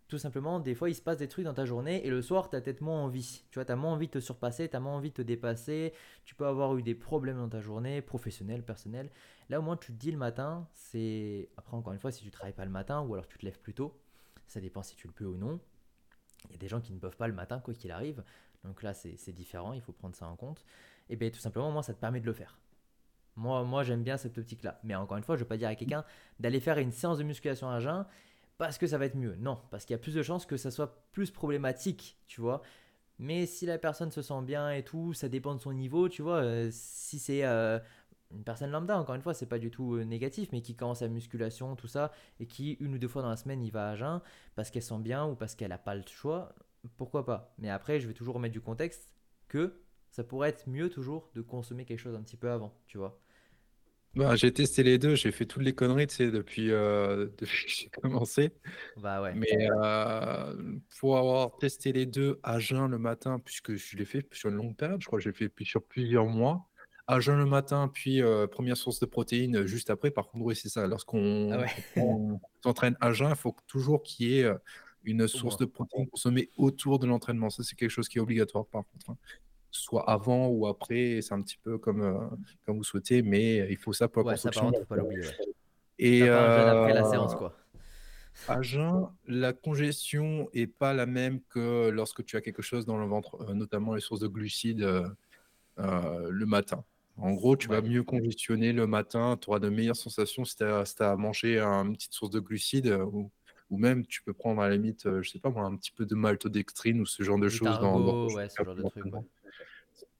[0.09, 2.49] tout simplement, des fois, il se passe des trucs dans ta journée et le soir,
[2.49, 3.43] tu as peut-être moins envie.
[3.51, 5.21] Tu vois, tu as moins envie de te surpasser, tu as moins envie de te
[5.21, 5.93] dépasser.
[6.25, 9.11] Tu peux avoir eu des problèmes dans ta journée, professionnels, personnels.
[9.49, 11.49] Là, au moins, tu te dis le matin, c'est.
[11.57, 13.59] Après, encore une fois, si tu travailles pas le matin ou alors tu te lèves
[13.59, 13.95] plus tôt,
[14.47, 15.59] ça dépend si tu le peux ou non.
[16.45, 18.23] Il y a des gens qui ne peuvent pas le matin, quoi qu'il arrive.
[18.63, 20.65] Donc là, c'est différent, il faut prendre ça en compte.
[21.09, 22.57] Et bien, tout simplement, moi, ça te permet de le faire.
[23.35, 24.79] Moi, moi j'aime bien cette optique-là.
[24.83, 26.03] Mais encore une fois, je ne vais pas dire à quelqu'un
[26.39, 28.05] d'aller faire une séance de musculation à jeun
[28.59, 29.35] parce que ça va être mieux.
[29.37, 32.61] Non, parce qu'il y a plus de chances que ça soit plus problématique, tu vois.
[33.19, 36.21] Mais si la personne se sent bien et tout, ça dépend de son niveau, tu
[36.21, 36.37] vois.
[36.43, 37.79] euh, si c'est euh,
[38.31, 41.01] une personne lambda, encore une fois, c'est pas du tout euh, négatif, mais qui commence
[41.01, 43.91] la musculation, tout ça, et qui une ou deux fois dans la semaine, il va
[43.91, 44.21] à jeun
[44.55, 46.53] parce qu'elle sent bien ou parce qu'elle n'a pas le choix,
[46.97, 47.53] pourquoi pas.
[47.59, 49.13] Mais après, je vais toujours remettre du contexte
[49.47, 52.97] que ça pourrait être mieux toujours de consommer quelque chose un petit peu avant, tu
[52.97, 53.19] vois.
[54.15, 55.15] Bah, j'ai testé les 2.
[55.15, 58.51] j'ai fait toutes les conneries, tu sais, depuis, heu, depuis que j'ai commencé.
[58.95, 59.67] Bah ouais, Mais,
[60.99, 64.55] pour avoir testé les 2 à jeun le matin, puisque je l'ai fait sur une
[64.55, 66.67] longue période, je crois que j'ai fait sur plusieurs mois.
[67.07, 70.11] À jeun le matin, puis, heu, 1 source de protéines, heu, juste après.
[70.11, 70.87] Par contre, oui, c'est ça,
[71.49, 74.51] ah lorsqu'on ouais, on s'entraîne à jeun, il faut toujours qu'il y ait,
[75.03, 77.49] une source de protéines consommée autour de l'entraînement.
[77.49, 79.17] Ça, c'est quelque chose qui est obligatoire par contre, hein.
[79.71, 82.17] Soit avant ou après, c'est un petit peu comme, heu,
[82.65, 84.85] comme vous souhaitez, mais il faut ça pour la Ouais, ça par construction contre, faut
[84.85, 85.45] pas l'oublier, ouais.
[85.99, 87.55] et jeûne après la séance, quoi.
[88.47, 92.97] à jeun, la congestion est pas la même que lorsque tu as quelque chose dans
[92.97, 94.87] le ventre, notamment les sources de glucides,
[95.77, 96.83] le matin.
[97.17, 100.63] En gros, tu vas mieux congestionner le matin, tu auras de meilleures sensations si tu
[100.63, 103.29] as si as mangé un une petite source de glucides, ou
[103.69, 106.05] ou même tu peux prendre à la limite, je sais pas moi, un petit peu
[106.05, 109.19] de maltodextrine ou ce genre de choses dans dans ouais, ce genre de truc, ouais.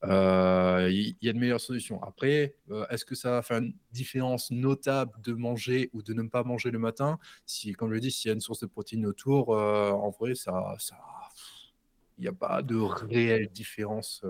[0.04, 2.02] Heu, il y a de meilleures solutions.
[2.02, 6.22] Après, heu, est-ce que ça va faire une différence notable de manger ou de ne
[6.28, 7.18] pas manger le matin?
[7.46, 10.10] Si comme je l'ai dit, s'il y a une source de protéines autour, heu, en
[10.10, 10.96] vrai ça ça
[12.18, 14.22] il y a pas de réelle différence,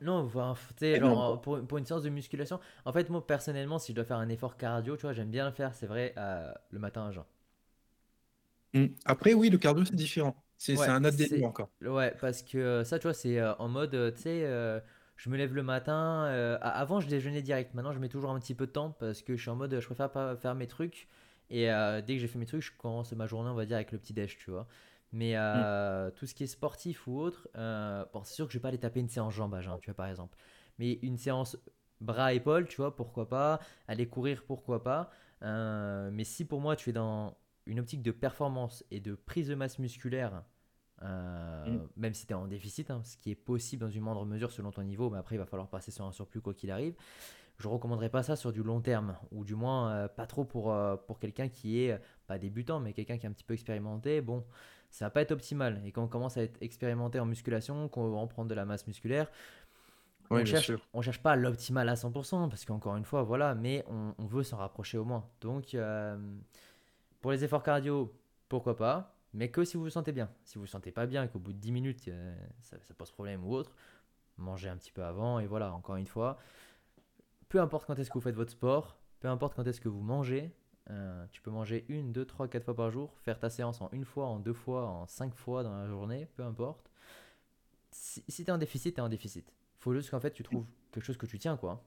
[0.00, 0.54] Non, enfin,
[0.94, 4.18] genre, pour pour une séance de musculation en fait, moi, personnellement, si je dois faire
[4.18, 6.14] un effort cardio, tu vois, j'aime bien le faire, c'est vrai,
[6.70, 7.24] le matin à jeun.
[8.74, 8.86] Mmh.
[9.04, 10.44] Après oui, le cardio, c'est différent.
[10.58, 11.70] C'est Ouais, un autre délire encore.
[11.82, 14.40] ouais, parce que, heu, ça, tu vois, c'est, heu, en mode, heu, tu sais,
[15.16, 16.24] je me lève le matin,
[16.62, 17.74] avant, je déjeunais direct.
[17.74, 19.78] Maintenant, je mets toujours un petit peu de temps parce que je suis en mode,
[19.80, 21.08] je préfère pas faire mes trucs
[21.50, 21.66] et
[22.06, 23.98] dès que j'ai fait mes trucs, je commence ma journée, on va dire, avec le
[23.98, 24.68] petit déj, tu vois?
[25.12, 27.48] Mais heu, tout ce qui est sportif ou autre,
[28.12, 29.86] bon, c'est sûr que je vais pas aller taper une séance jambes à jeun, tu
[29.90, 30.36] vois, par exemple.
[30.78, 31.56] Mais une séance
[32.00, 33.58] bras-épaules, tu vois, pourquoi pas?
[33.88, 35.10] Aller courir, pourquoi pas?
[35.42, 37.36] Mais si pour moi, tu es dans
[37.68, 40.42] une optique de performance et de prise de masse musculaire
[41.00, 41.04] Mmh.
[41.06, 44.24] euh, même si tu es en déficit, hein, ce qui est possible dans une moindre
[44.24, 46.70] mesure selon ton niveau, mais après il va falloir passer sur un surplus quoi qu'il
[46.72, 46.94] arrive.
[47.58, 50.44] Je ne recommanderais pas ça sur du long terme, ou du moins euh, pas trop
[50.44, 53.54] pour, euh, pour quelqu'un qui est pas débutant, mais quelqu'un qui est un petit peu
[53.54, 54.20] expérimenté.
[54.20, 54.44] Bon,
[54.90, 55.80] ça va pas être optimal.
[55.84, 58.64] Et quand on commence à être expérimenté en musculation, qu'on va en prendre de la
[58.64, 59.30] masse musculaire,
[60.30, 63.84] on bien cherche, on cherche pas l'optimal à 100%, parce qu'encore une fois, voilà, mais
[63.88, 65.28] on, on veut s'en rapprocher au moins.
[65.40, 65.74] Donc,
[67.20, 68.14] pour les efforts cardio,
[68.48, 70.30] pourquoi pas, mais que si vous vous sentez bien.
[70.44, 72.94] Si vous vous sentez pas bien et qu'au bout de 10 minutes, euh, ça, ça
[72.94, 73.74] pose problème ou autre,
[74.36, 76.38] mangez un petit peu avant et voilà, encore une fois,
[77.48, 80.00] peu importe quand est-ce que vous faites votre sport, peu importe quand est-ce que vous
[80.00, 80.52] mangez,
[80.90, 83.90] euh, tu peux manger une, deux, trois, quatre fois par jour, faire ta séance en
[83.92, 86.90] une fois, en deux fois, en cinq fois dans la journée, peu importe.
[87.90, 89.52] Si, si tu es en déficit, tu es en déficit.
[89.78, 91.82] Faut juste qu'en fait tu trouves quelque chose que tu tiens quoi.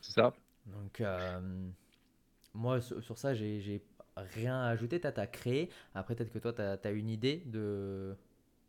[0.00, 0.32] C'est ça.
[0.66, 1.70] Donc euh,
[2.54, 3.84] moi sur, ça j'ai
[4.16, 5.70] rien à ajouter, t'as t'as créé.
[5.94, 8.16] Après peut-être que toi t'as as une idée de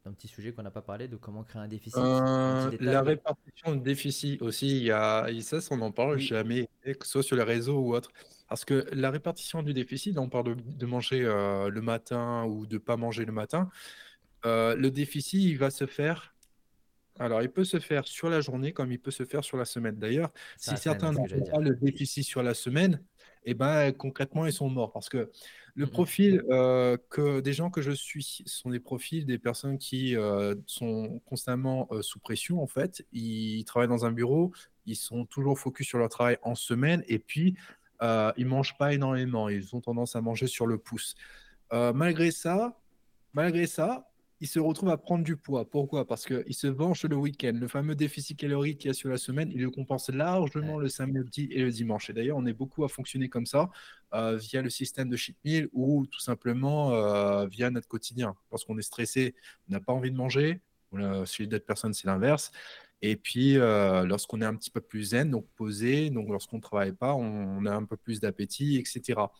[0.05, 2.23] d'un petit sujet qu'on n'a pas parlé, de comment créer un déficit,
[2.61, 6.67] Heu, la répartition de déficit aussi, il y a ça, on n'en parle Oui, jamais,
[6.83, 8.11] que ce soit sur les réseaux ou autre.
[8.47, 12.67] Parce que la répartition du déficit, on parle de de manger, heu, le matin ou
[12.67, 13.69] de pas manger le matin.
[14.45, 16.35] Heu, le déficit, il va se faire
[17.19, 19.65] alors il peut se faire sur la journée comme il peut se faire sur la
[19.65, 19.97] semaine.
[19.99, 23.05] D'ailleurs, si certains n'ont pas le déficit sur la semaine,
[23.43, 24.91] et ben, concrètement, ils sont morts.
[24.91, 25.31] Parce que
[25.75, 26.09] le Mm, mm.
[26.09, 30.61] profil, heu, que des gens que je suis, sont des profils des personnes qui, heu,
[30.67, 33.05] sont constamment, heu, sous pression, en fait.
[33.11, 34.51] Ils travaillent dans un bureau,
[34.85, 37.55] ils sont toujours focus sur leur travail en semaine et puis,
[38.01, 39.49] heu, ils mangent pas énormément.
[39.49, 41.15] Ils ont tendance à manger sur le pouce.
[41.71, 42.75] Malgré ça
[43.33, 44.08] malgré ça,
[44.41, 45.69] il se retrouve à prendre du poids.
[45.69, 46.07] Pourquoi?
[46.07, 47.51] Parce qu'il se venge le week-end.
[47.55, 50.79] Le fameux déficit calorique qu'il y a sur la semaine, il le compense largement Ouais,
[50.79, 52.09] le samedi et le dimanche.
[52.09, 53.69] Et d'ailleurs, on est beaucoup à fonctionner comme ça,
[54.13, 58.35] heu, via le système de cheat meal ou tout simplement, heu, via notre quotidien.
[58.51, 59.35] Lorsqu'on est stressé,
[59.69, 60.61] on n'a pas envie de manger.
[60.95, 62.51] Heu, chez d'autres personnes, c'est l'inverse.
[63.01, 66.61] Et puis, heu, lorsqu'on est un petit peu plus zen, donc posé, donc lorsqu'on ne
[66.61, 69.31] travaille pas, on a un peu plus d'appétit et cetera.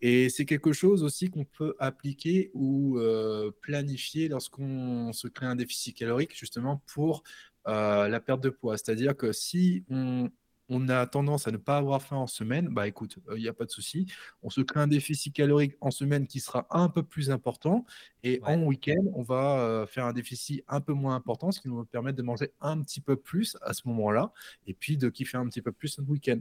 [0.00, 5.56] Et c'est quelque chose aussi qu'on peut appliquer ou heu, planifier lorsqu'on se crée un
[5.56, 7.22] déficit calorique justement pour,
[7.68, 8.76] heu, la perte de poids.
[8.78, 10.30] C'est-à-dire que si on
[10.68, 13.52] on a tendance à ne pas avoir faim en semaine, bah, écoute, il y a
[13.52, 14.06] pas de souci.
[14.42, 17.84] On se crée un déficit calorique en semaine qui sera un peu plus important
[18.24, 21.76] et en week-end, on va, faire un déficit un peu moins important, ce qui nous
[21.76, 24.32] va permettre de manger un petit peu plus à ce moment-là
[24.66, 26.40] et puis de kiffer un petit peu plus notre week-end.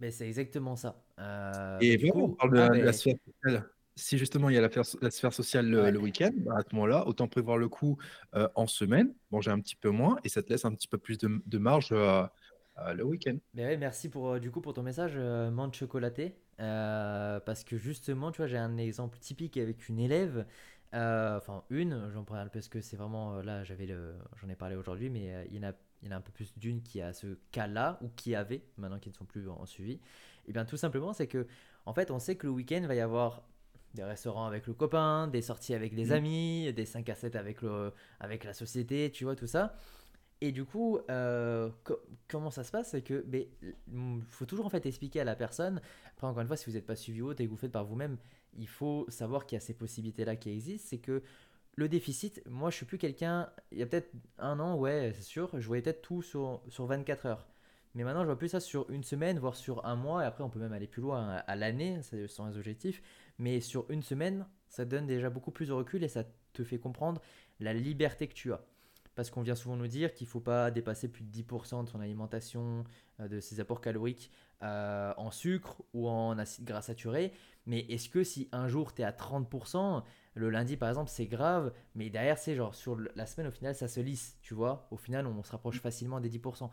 [0.00, 1.04] Mais c'est exactement ça.
[1.18, 3.70] Euh, Et du voilà, on coup, parle de ah la de la ben sphère sociale.
[3.96, 5.90] Si justement il y a la sphère sociale le ouais.
[5.90, 7.98] le week-end, bah, à ce moment-là, autant prévoir le coup,
[8.34, 10.98] heu, en semaine, manger un petit peu moins et ça te laisse un petit peu
[10.98, 12.24] plus de de marge, heu,
[12.94, 13.36] le week-end.
[13.54, 16.36] Mais ouais, merci pour, euh, du coup, pour ton message, euh, menthe chocolatée.
[16.60, 20.46] Euh, parce que justement, tu vois, j'ai un exemple typique avec une élève.
[20.94, 23.36] euh, Enfin, une, j'en parle parce que c'est vraiment.
[23.38, 23.88] euh, là, j'avais
[24.36, 26.20] j'en ai parlé aujourd'hui, mais euh, il y en a, il y en a un
[26.20, 29.48] peu plus d'une qui a ce cas-là, ou qui avait, maintenant qui ne sont plus
[29.48, 30.00] en, suivi.
[30.46, 31.46] Et bien, tout simplement, c'est que,
[31.86, 33.42] en fait, on sait que le week-end, il va y avoir
[33.94, 36.12] des restaurants avec le copain, des sorties avec des Mmh.
[36.12, 39.74] amis, des 5 à 7 avec, le, avec la société, tu vois, tout ça.
[40.42, 43.48] Et du coup, euh, co- comment ça se passe C'est que, mais,
[43.92, 45.82] il faut toujours en fait expliquer à la personne.
[46.12, 47.72] Après, encore une fois, si vous n'êtes pas suivi ou autre et que vous faites
[47.72, 48.16] par vous-même,
[48.56, 50.86] il faut savoir qu'il y a ces possibilités-là qui existent.
[50.88, 51.22] C'est que
[51.76, 53.50] le déficit, moi, je suis plus quelqu'un.
[53.72, 56.86] Il y a peut-être un an, ouais, c'est sûr, je voyais peut-être tout sur, sur
[56.86, 57.46] 24 heures.
[57.94, 60.22] Mais maintenant, je vois plus ça sur une semaine, voire sur un mois.
[60.22, 63.02] Et après, on peut même aller plus loin à, à l'année, c'est sans les objectifs.
[63.38, 66.78] Mais sur une semaine, ça donne déjà beaucoup plus de recul et ça te fait
[66.78, 67.20] comprendre
[67.58, 68.60] la liberté que tu as.
[69.14, 71.88] parce qu'on vient souvent nous dire qu'il ne faut pas dépasser plus de 10% de
[71.88, 72.84] son alimentation,
[73.20, 74.30] euh, de ses apports caloriques
[74.62, 77.32] euh, en sucre ou en acide gras saturé.
[77.66, 80.02] Mais est-ce que si un jour tu es à 30%,
[80.34, 83.74] le lundi par exemple c'est grave, mais derrière c'est genre sur la semaine au final
[83.74, 86.70] ça se lisse, tu vois Au final on se rapproche facilement des 10%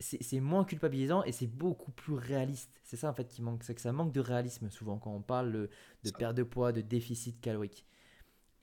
[0.00, 2.80] c'est moins culpabilisant et c'est beaucoup plus réaliste.
[2.82, 5.22] C'est ça en fait qui manque, c'est que ça manque de réalisme souvent quand on
[5.22, 7.86] parle de perte de poids, de déficit calorique.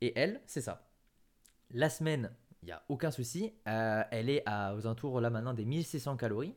[0.02, 0.90] Et elle, c'est ça.
[1.72, 3.54] La semaine, il n'y a aucun souci.
[3.68, 6.56] Euh, elle est à, aux alentours là maintenant des 1600 calories.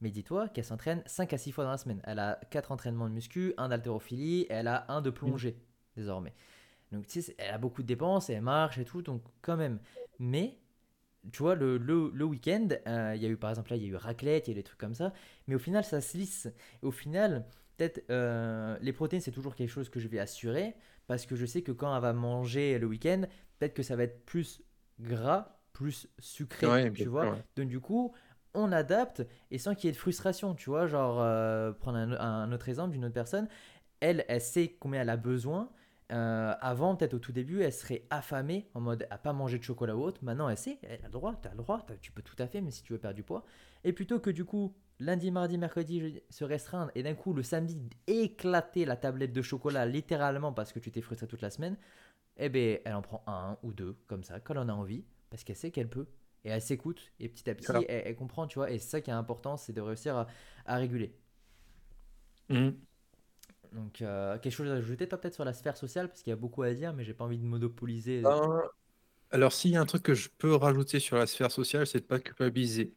[0.00, 2.00] Mais dis-toi qu'elle s'entraîne 5 à 6 fois dans la semaine.
[2.04, 5.60] Elle a 4 entraînements de muscu, un d'haltérophilie, elle a un de plongée
[5.96, 6.34] désormais.
[6.92, 9.78] Donc tu sais, elle a beaucoup de dépenses, elle marche et tout, donc quand même.
[10.18, 10.58] Mais
[11.32, 13.86] tu vois, le, le, week-end, euh, il y a eu par exemple là, il y
[13.86, 15.12] a eu raclette, il y a eu des trucs comme ça,
[15.46, 16.48] mais au final, ça se lisse.
[16.82, 17.44] Et au final,
[17.76, 20.74] peut-être euh, les protéines, c'est toujours quelque chose que je vais assurer
[21.06, 23.22] parce que je sais que quand elle va manger le week-end,
[23.58, 24.62] peut-être que ça va être plus
[25.00, 27.36] gras, plus sucré, tu vois.
[27.56, 28.14] Donc du coup,
[28.54, 30.86] on adapte et sans qu'il y ait de frustration, tu vois.
[30.86, 33.48] Genre, euh, prendre un, un, autre exemple d'une autre personne,
[34.00, 35.70] elle, elle sait combien elle a besoin
[36.10, 39.64] euh, avant, peut-être au tout début, elle serait affamée en mode à pas manger de
[39.64, 40.24] chocolat ou autre.
[40.24, 42.46] Maintenant, elle sait, elle a le droit, tu as le droit, tu peux tout à
[42.46, 43.44] fait, mais si tu veux perdre du poids.
[43.84, 47.78] Et plutôt que du coup, lundi, mardi, mercredi, se restreindre et d'un coup, le samedi,
[48.06, 51.76] éclater la tablette de chocolat littéralement parce que tu t'es frustré toute la semaine,
[52.38, 55.04] eh bien, elle en prend un ou deux, comme ça, quand elle en a envie,
[55.28, 56.06] parce qu'elle sait qu'elle peut.
[56.44, 58.70] Et elle s'écoute, et petit à petit, elle, comprend, tu vois.
[58.70, 60.26] Et c'est ça qui est important, c'est de réussir
[60.64, 61.12] à, réguler.
[62.48, 62.70] Mmh.
[63.72, 66.32] Donc, euh, quelque chose à ajouter, toi, peut-être sur la sphère sociale, parce qu'il y
[66.32, 68.20] a beaucoup à dire, mais j'ai pas envie de monopoliser.
[68.20, 68.62] Ben,
[69.30, 72.00] alors, s'il y a un truc que je peux rajouter sur la sphère sociale, c'est
[72.00, 72.94] de pas culpabiliser.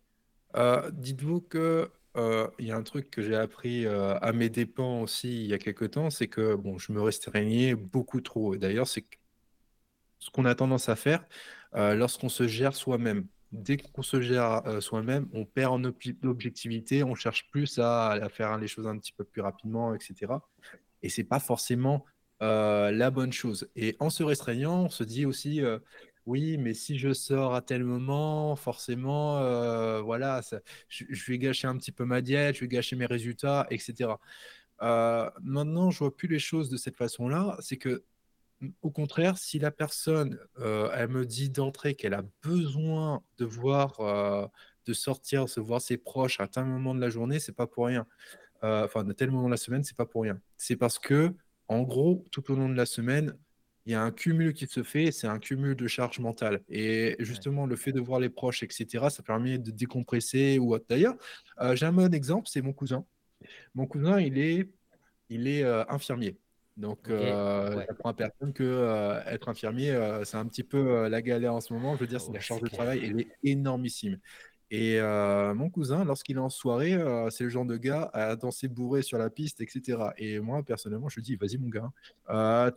[0.56, 5.02] Euh, dites-vous que euh, il y a un truc que j'ai appris à mes dépens
[5.02, 8.54] aussi il y a quelques temps, c'est que bon, je me restreignais beaucoup trop.
[8.54, 9.06] Et d'ailleurs, c'est
[10.20, 11.26] ce qu'on a tendance à faire
[11.74, 13.28] lorsqu'on se gère soi-même.
[13.52, 18.68] Dès qu'on se gère soi-même, on perd en objectivité, on cherche plus à, faire les
[18.68, 20.34] choses un petit peu plus rapidement, etc
[21.04, 22.06] et c'est pas forcément
[22.40, 23.70] la bonne chose.
[23.76, 25.62] Et en se restreignant, on se dit aussi,
[26.26, 30.42] oui, mais si je sors à tel moment, forcément, voilà,
[30.90, 34.12] je, vais gâcher un petit peu ma diète, je vais gâcher mes résultats, etc.
[34.80, 37.58] maintenant, je vois plus les choses de cette façon-là.
[37.60, 38.04] C'est que,
[38.82, 44.52] au contraire, si la personne, elle me dit d'entrée qu'elle a besoin de voir,
[44.86, 47.88] de sortir, de voir ses proches à tel moment de la journée, c'est pas pour
[47.88, 48.06] rien.
[48.63, 50.39] Euh, enfin, de tel moment de la semaine, c'est pas pour rien.
[50.58, 51.34] C'est parce que,
[51.67, 53.36] en gros, tout au long de la semaine,
[53.86, 56.62] il y a un cumul qui se fait, c'est un cumul de charge mentale.
[56.69, 60.86] Et justement, le fait de voir les proches, etc., ça permet de décompresser ou autre.
[60.88, 61.15] D'ailleurs,
[61.60, 63.06] euh, j'ai un bon exemple, c'est mon cousin.
[63.74, 64.69] Mon cousin, il est,
[65.30, 66.38] il est euh, infirmier.
[66.78, 71.74] Donc, j'apprends à personne que être infirmier, c'est un petit peu la galère en ce
[71.74, 71.96] moment.
[71.96, 74.20] Je veux dire, c'est la charge de travail, elle est énormissime.
[74.74, 76.98] Et mon cousin, lorsqu'il est en soirée,
[77.30, 79.98] c'est le genre de gars à danser bourré sur la piste, etc.
[80.18, 81.92] Et moi, personnellement, je dis, vas-y mon gars,
[82.30, 82.72] euh,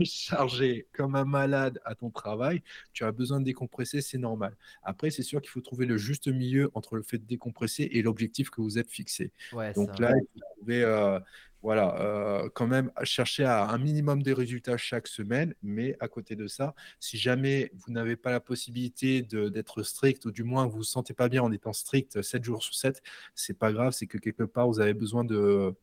[0.00, 4.54] es chargé comme un malade à ton travail, tu as besoin de décompresser, c'est normal.
[4.82, 8.02] Après, c'est sûr qu'il faut trouver le juste milieu entre le fait de décompresser et
[8.02, 9.32] l'objectif que vous êtes fixé.
[9.74, 11.20] Donc là, il faut trouver
[11.64, 16.36] voilà, euh, quand même chercher à un minimum de résultats chaque semaine, mais à côté
[16.36, 20.72] de ça, si jamais vous n'avez pas la possibilité d'être strict, ou du moins vous
[20.72, 23.00] ne vous sentez pas bien en étant strict 7 jours sur 7,
[23.34, 25.74] c'est pas grave, c'est que quelque part vous avez besoin de,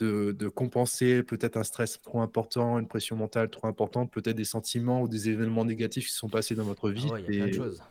[0.00, 5.00] de, compenser peut-être un stress trop important, une pression mentale trop importante, peut-être des sentiments
[5.00, 7.08] ou des événements négatifs qui sont passés dans votre ah vie.
[7.08, 7.82] ouais, il y a plein de choses.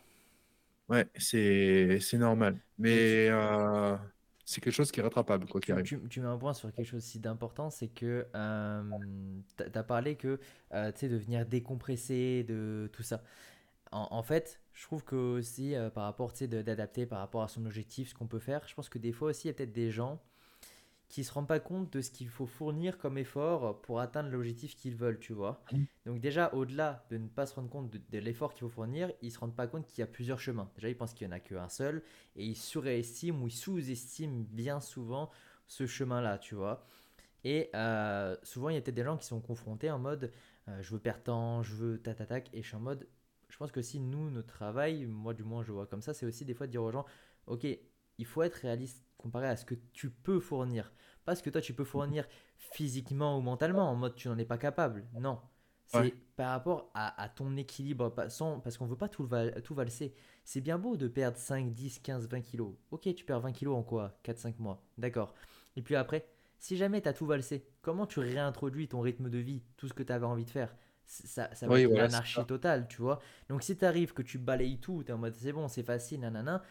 [0.90, 2.60] Ouais, c'est normal.
[2.78, 3.32] Mais
[4.48, 6.08] c'est quelque chose qui est rattrapable, quoi qu'il arrive.
[6.08, 8.84] Tu, mets un point sur quelque chose aussi d'important, c'est que euh,
[9.58, 10.40] tu as parlé que
[10.74, 13.22] euh, tu sais, de venir décompresser, de tout ça.
[13.92, 17.50] En, fait, je trouve que aussi, euh, par rapport, tu sais, d'adapter par rapport à
[17.50, 19.54] son objectif, ce qu'on peut faire, je pense que des fois aussi, il y a
[19.54, 20.22] peut-être des gens
[21.10, 24.76] qui se rendent pas compte de ce qu'il faut fournir comme effort pour atteindre l'objectif
[24.76, 25.64] qu'ils veulent, tu vois.
[25.72, 25.84] Mmh.
[26.06, 29.32] Donc déjà, au-delà de ne pas se rendre compte de, l'effort qu'il faut fournir, ils
[29.32, 30.70] se rendent pas compte qu'il y a plusieurs chemins.
[30.76, 32.04] Déjà, ils pensent qu'il y en a qu'un seul
[32.36, 35.30] et ils surestiment ou ils sous-estiment bien souvent
[35.68, 36.86] ce chemin-là, tu vois.
[37.46, 40.34] Et euh, souvent, il y a peut-être des gens qui sont confrontés en mode
[40.68, 43.08] euh, je veux perdre temps, je veux tatatac, et je suis en mode
[43.50, 46.26] je pense que si nous, notre travail, moi du moins je vois comme ça, c'est
[46.26, 47.06] aussi des fois de dire aux gens
[47.46, 47.66] ok,
[48.18, 50.92] il faut être réaliste comparé à ce que tu peux fournir.
[51.26, 52.26] Pas ce que toi tu peux fournir
[52.58, 55.06] physiquement ou mentalement, en mode tu n'en es pas capable.
[55.20, 55.40] Non.
[55.88, 59.28] C'est par rapport à, ton équilibre, parce qu'on ne veut pas tout,
[59.64, 60.14] tout valser.
[60.44, 62.74] C'est bien beau de perdre 5, 10, 15, 20 kilos.
[62.92, 64.20] Ok, tu perds 20 kilos en quoi?
[64.26, 64.84] 4-5 mois.
[64.98, 65.34] D'accord.
[65.78, 66.28] Et puis après,
[66.60, 69.94] si jamais tu as tout valsé, comment tu réintroduis ton rythme de vie, tout ce
[69.94, 70.76] que tu avais envie de faire
[71.06, 73.20] ça, ça va être l'anarchie totale, tu vois.
[73.50, 75.84] Donc si tu arrives, que tu balayes tout, tu es en mode c'est bon, c'est
[75.84, 76.62] facile, nanana,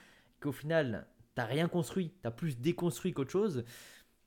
[0.41, 1.07] qu'au final,
[1.37, 3.65] tu rien construit, tu as plus déconstruit qu'autre chose,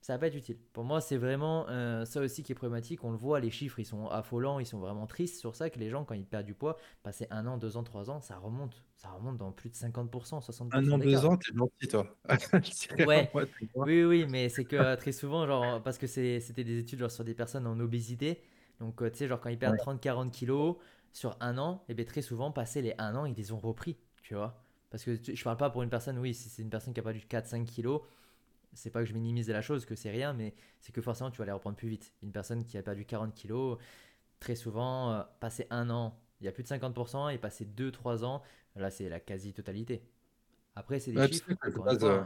[0.02, 0.58] ça va pas être utile.
[0.72, 3.04] Pour moi, c'est vraiment euh, ça aussi qui est problématique.
[3.04, 5.78] On le voit, les chiffres, ils sont affolants, ils sont vraiment tristes sur ça, que
[5.78, 8.38] les gens, quand ils perdent du poids, passer un an, deux ans, trois ans, ça
[8.38, 8.82] remonte.
[8.96, 10.70] Ça remonte dans plus de 50%, 60%.
[10.72, 12.08] Un an, deux ans, t'es gentil, toi.
[13.08, 13.30] ouais.
[13.76, 17.12] oui, oui, mais c'est que euh, très souvent, genre, parce que c'était des études genre,
[17.12, 18.42] sur des personnes en obésité.
[18.80, 20.78] Donc, euh, tu sais, genre, quand ils perdent 30-40 kilos
[21.12, 23.60] sur un an, et eh bien très souvent, passé les un an, ils les ont
[23.60, 24.64] repris, tu vois.
[24.90, 27.04] Parce que je parle pas pour une personne, oui, si c'est une personne qui a
[27.04, 28.02] perdu 4-5 kilos,
[28.74, 31.38] c'est pas que je minimise la chose, que c'est rien, mais c'est que forcément tu
[31.38, 32.14] vas les reprendre plus vite.
[32.24, 33.78] Une personne qui a perdu 40 kilos,
[34.40, 38.24] très souvent, euh, passer un an, il y a plus de 50%, et passer 2-3
[38.24, 38.42] ans,
[38.76, 40.02] là c'est la quasi-totalité.
[40.76, 41.50] Après, c'est des chiffres.
[41.66, 42.24] Euh,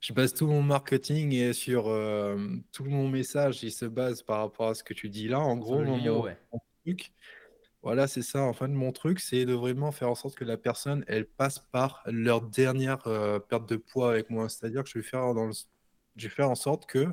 [0.00, 4.38] je, base, tout mon marketing et sur euh, tout mon message, il se base par
[4.38, 5.40] rapport à ce que tu dis là.
[5.40, 6.24] En gros, mon,
[6.84, 7.12] truc,
[7.82, 8.42] voilà, c'est ça.
[8.42, 11.58] En fait, mon truc, c'est de vraiment faire en sorte que la personne, elle passe
[11.58, 14.48] par leur dernière euh, perte de poids avec moi.
[14.48, 15.50] C'est-à-dire que je vais faire dans
[16.16, 17.08] je vais faire en sorte que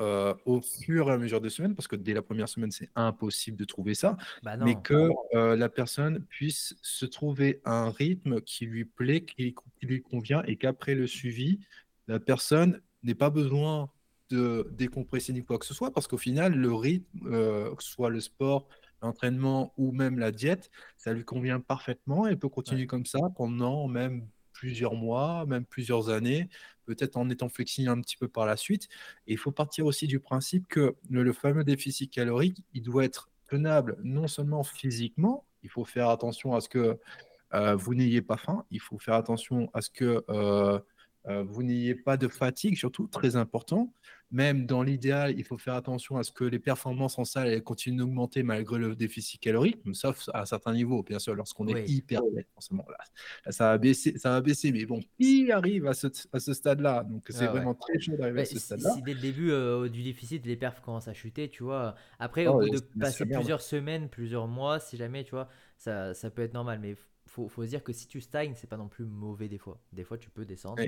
[0.00, 2.90] euh, au fur et à mesure des semaines, parce que dès la première semaine, c'est
[2.94, 8.40] impossible de trouver ça, bah mais que euh, la personne puisse se trouver un rythme
[8.40, 11.58] qui lui plaît, qui, qui lui convient, et qu'après le suivi,
[12.06, 13.90] la personne n'ait pas besoin
[14.30, 18.10] de décompresser ni quoi que ce soit, parce qu'au final, le rythme, que ce soit
[18.10, 18.68] le sport,
[19.02, 23.88] l'entraînement ou même la diète, ça lui convient parfaitement et peut continuer comme ça pendant
[23.88, 26.48] même plusieurs mois, même plusieurs années,
[26.84, 28.88] peut-être en étant flexible un petit peu par la suite.
[29.26, 33.30] Et il faut partir aussi du principe que le, fameux déficit calorique, il doit être
[33.48, 36.98] tenable non seulement physiquement, il faut faire attention à ce que
[37.54, 40.78] euh, vous n'ayez pas faim, il faut faire attention à ce que euh,
[41.26, 43.92] euh, vous n'ayez pas de fatigue, surtout très important.
[44.32, 47.98] Même dans l'idéal, il faut faire attention à ce que les performances en salle continuent
[47.98, 52.20] d'augmenter malgré le déficit calorique, sauf à certains niveaux, bien sûr, lorsqu'on est hyper
[52.54, 54.70] forcément là, ça va baisser, ça va baisser.
[54.70, 58.42] Mais bon, qui arrive à ce, à ce stade-là Donc c'est vraiment très chaud d'arriver
[58.42, 58.90] à ce stade-là.
[58.94, 61.96] Si dès le début euh, du déficit, les perfs commencent à chuter, tu vois.
[62.18, 66.14] Après, au oh, bout de passer plusieurs semaines, plusieurs mois, si jamais, tu vois, ça,
[66.14, 66.78] ça peut être normal.
[66.80, 66.94] Mais
[67.26, 69.80] faut, faut se dire que si tu stagnes, c'est pas non plus mauvais des fois.
[69.92, 70.82] Des fois, tu peux descendre.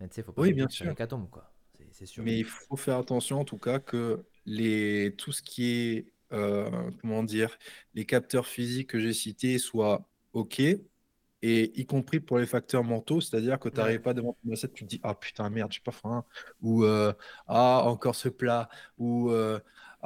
[0.00, 0.94] Mais tu sais, faut pas oui, bien sûr.
[1.30, 1.52] quoi.
[1.98, 2.22] C'est sûr.
[2.24, 6.90] Mais il faut faire attention en tout cas que les, tout ce qui est, euh,
[7.00, 7.56] comment dire,
[7.94, 13.22] les capteurs physiques que j'ai cités soient OK, et y compris pour les facteurs mentaux,
[13.22, 15.80] c'est-à-dire que tu n'arrives pas devant ton assiette, tu te dis Ah putain, merde, j'ai
[15.80, 16.24] pas faim,
[16.60, 17.14] ou euh,
[17.46, 19.58] Ah, encore ce plat, ou euh,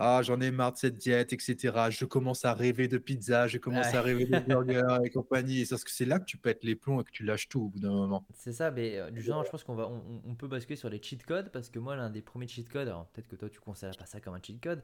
[0.03, 1.91] ah, j'en ai marre de cette diète, etc.
[1.91, 5.67] Je commence à rêver de pizza, je commence à rêver de burger et compagnie.
[5.67, 7.91] C'est là que tu pètes les plombs et que tu lâches tout au bout d'un
[7.91, 8.25] moment.
[8.33, 9.91] C'est ça, mais euh, du genre, je pense qu'on va,
[10.25, 12.89] on, peut basculer sur les cheat codes parce que moi, l'un des premiers cheat codes,
[12.89, 14.83] alors peut-être que toi, tu considères pas ça comme un cheat code,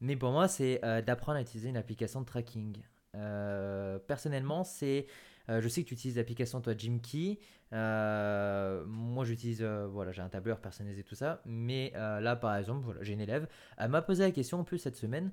[0.00, 2.76] mais pour moi, c'est euh, d'apprendre à utiliser une application de tracking.
[3.16, 5.06] Euh, personnellement, c'est
[5.46, 7.38] je sais que tu utilises l'application toi Jimkey.
[7.74, 11.42] Euh, moi j'utilise, euh, voilà, j'ai un tableur personnalisé tout ça.
[11.44, 13.48] Mais là par exemple, voilà, j'ai une élève.
[13.76, 15.30] Elle m'a posé la question en plus cette semaine.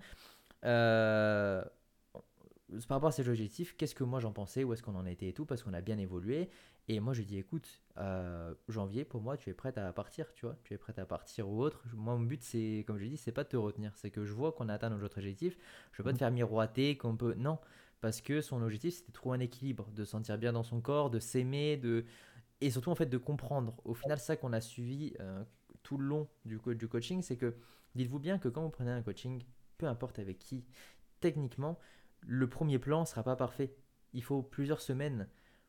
[0.62, 1.65] par
[2.89, 5.34] rapport à ses objectifs, qu'est-ce que moi j'en pensais, où est-ce qu'on en était et
[5.34, 6.49] tout, parce qu'on a bien évolué.
[6.88, 7.82] Et moi je dis écoute,
[8.67, 11.49] janvier pour moi tu es prête à partir, tu vois, tu es prête à partir
[11.49, 11.84] ou autre.
[11.93, 14.34] Moi mon but c'est, comme je dis, c'est pas de te retenir, c'est que je
[14.34, 15.58] vois qu'on a atteint notre objectif.
[15.91, 17.60] Je veux pas te faire miroiter, qu'on peut, non
[18.01, 21.12] parce que son objectif c'était de trouver un équilibre, de sentir bien dans son corps,
[21.12, 22.04] de s'aimer, de
[22.62, 23.76] et surtout en fait de comprendre.
[23.86, 25.43] Au final, ça qu'on a suivi euh,
[25.84, 27.56] tout le long du, du coaching, c'est que
[27.95, 29.43] dites-vous bien que quand vous prenez un coaching,
[29.78, 30.63] peu importe avec qui,
[31.19, 31.80] techniquement,
[32.21, 33.76] le premier plan sera pas parfait.
[34.13, 35.28] Il faut plusieurs semaines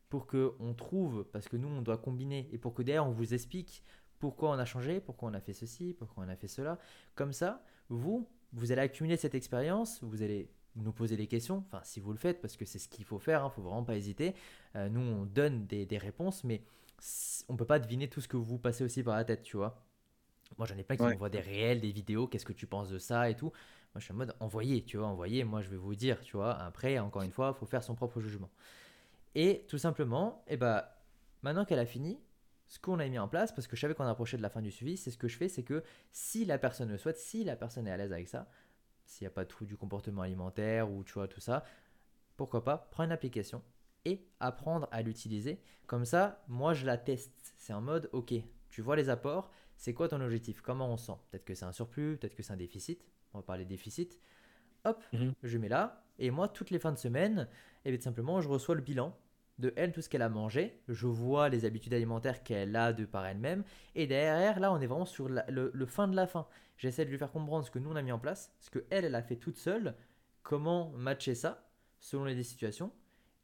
[0.09, 3.11] pour que on trouve, parce que nous on doit combiner et pour que derrière on
[3.11, 3.83] vous explique
[4.19, 6.77] pourquoi on a changé, pourquoi on a fait ceci, pourquoi on a fait cela.
[7.15, 11.81] Comme ça, vous, vous allez accumuler cette expérience, vous allez nous poser des questions, enfin
[11.83, 13.61] si vous le faites, parce que c'est ce qu'il faut faire, il hein, ne faut
[13.63, 14.33] vraiment pas hésiter.
[14.75, 16.61] Euh, nous, on donne des, réponses, mais
[17.49, 19.83] on peut pas deviner tout ce que vous passez aussi par la tête, tu vois.
[20.57, 22.99] Moi, j'en ai plein qui m'envoient des réels, des vidéos, qu'est-ce que tu penses de
[22.99, 23.51] ça et tout.
[23.93, 26.37] Moi, je suis en mode envoyez, tu vois, envoyez, moi je vais vous dire, tu
[26.37, 26.55] vois.
[26.55, 28.49] Après, encore une fois, il faut faire son propre jugement.
[29.35, 30.83] Et tout simplement, et eh ben,
[31.41, 32.19] maintenant qu'elle a fini,
[32.67, 34.61] ce qu'on a mis en place, parce que je savais qu'on approchait de la fin
[34.61, 37.43] du suivi, c'est ce que je fais, c'est que si la personne le souhaite, si
[37.43, 38.47] la personne est à l'aise avec ça,
[39.05, 41.63] s'il n'y a pas de trou du comportement alimentaire ou tu vois tout ça,
[42.35, 43.61] pourquoi pas prendre une application
[44.05, 45.61] et apprendre à l'utiliser.
[45.87, 47.53] Comme ça, moi je la teste.
[47.57, 48.33] C'est en mode, ok,
[48.69, 50.61] tu vois les apports, c'est quoi ton objectif?
[50.61, 51.17] Comment on sent?
[51.29, 53.05] Peut-être que c'est un surplus, peut-être que c'est un déficit.
[53.33, 54.19] On va parler déficit.
[54.85, 55.33] Hop, mhm.
[55.43, 56.05] je mets là.
[56.19, 57.47] Et moi, toutes les fins de semaine,
[57.85, 59.17] et eh bien, simplement, je reçois le bilan
[59.59, 60.81] de elle, tout ce qu'elle a mangé.
[60.87, 63.63] Je vois les habitudes alimentaires qu'elle a de par elle-même.
[63.95, 66.47] Et derrière, là, on est vraiment sur le, fin de la fin.
[66.77, 68.85] J'essaie de lui faire comprendre ce que nous, on a mis en place, ce que
[68.89, 69.95] elle, elle a fait toute seule,
[70.41, 72.91] comment matcher ça selon les situations.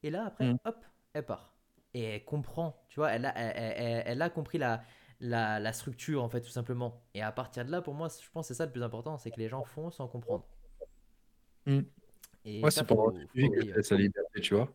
[0.04, 0.58] Et là, après, Mm.
[0.66, 0.78] hop,
[1.14, 1.54] elle part.
[1.94, 4.84] Et elle comprend, tu vois, elle a, elle, elle- elle a compris la,
[5.20, 7.02] la, la structure, en fait, tout simplement.
[7.14, 9.18] Et à partir de là, pour moi, je pense que c'est ça le plus important,
[9.18, 10.46] c'est que les gens font sans comprendre.
[11.66, 11.80] Mm.
[12.46, 14.74] Et Moi, c'est pendant le suivi que je laisse la liberté, tu vois.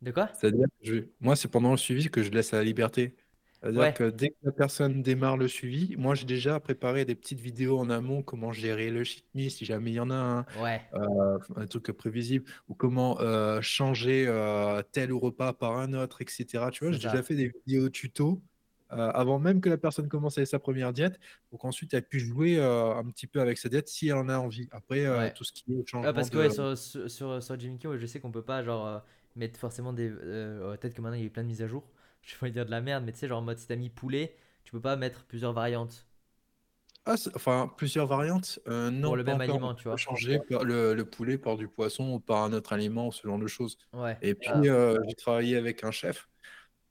[0.00, 0.30] De quoi?
[0.34, 1.04] C'est-à-dire que je...
[1.20, 3.14] moi, c'est pendant le suivi que je laisse la liberté.
[3.62, 7.14] C'est-à-dire Ouais, que dès que la personne démarre le suivi, moi, j'ai déjà préparé des
[7.14, 9.04] petites vidéos en amont, comment gérer le
[9.34, 13.20] meal si jamais il y en a un, ouais, euh, un truc prévisible, ou comment
[13.20, 16.70] euh, changer euh, tel repas par un autre, etc.
[16.72, 17.22] Tu vois, c'est j'ai déjà ça.
[17.22, 18.42] fait des vidéos tuto
[18.92, 22.24] euh, avant même que la personne commence avec sa première diète, pour qu'ensuite elle puisse
[22.24, 24.68] jouer euh, un petit peu avec sa diète si elle en a envie.
[24.72, 25.34] Après, euh, Ouais.
[25.34, 26.50] tout ce qui est Ouais, changement parce que ouais, de...
[26.50, 29.00] sur, sur, sur, sur Jimmy Kimmel, je sais qu'on peut pas genre euh,
[29.36, 30.10] mettre forcément des.
[30.10, 31.84] euh, Peut-être que maintenant il y a eu plein de mises à jour.
[32.22, 33.88] Je vais dire de la merde, mais tu sais, genre en mode si t'as mis
[33.90, 36.06] poulet, tu peux pas mettre plusieurs variantes
[37.04, 38.60] Ah, enfin, plusieurs variantes?
[38.68, 39.60] Euh, pour non, le pas même encore.
[39.60, 39.96] On aliment, tu vois.
[39.96, 43.38] changer le, le poulet par du poisson ou par un autre aliment ou ce genre
[43.38, 43.76] de choses.
[43.92, 44.18] Ouais.
[44.20, 44.62] Et puis, Ah.
[44.68, 46.28] euh, j'ai travaillé avec un chef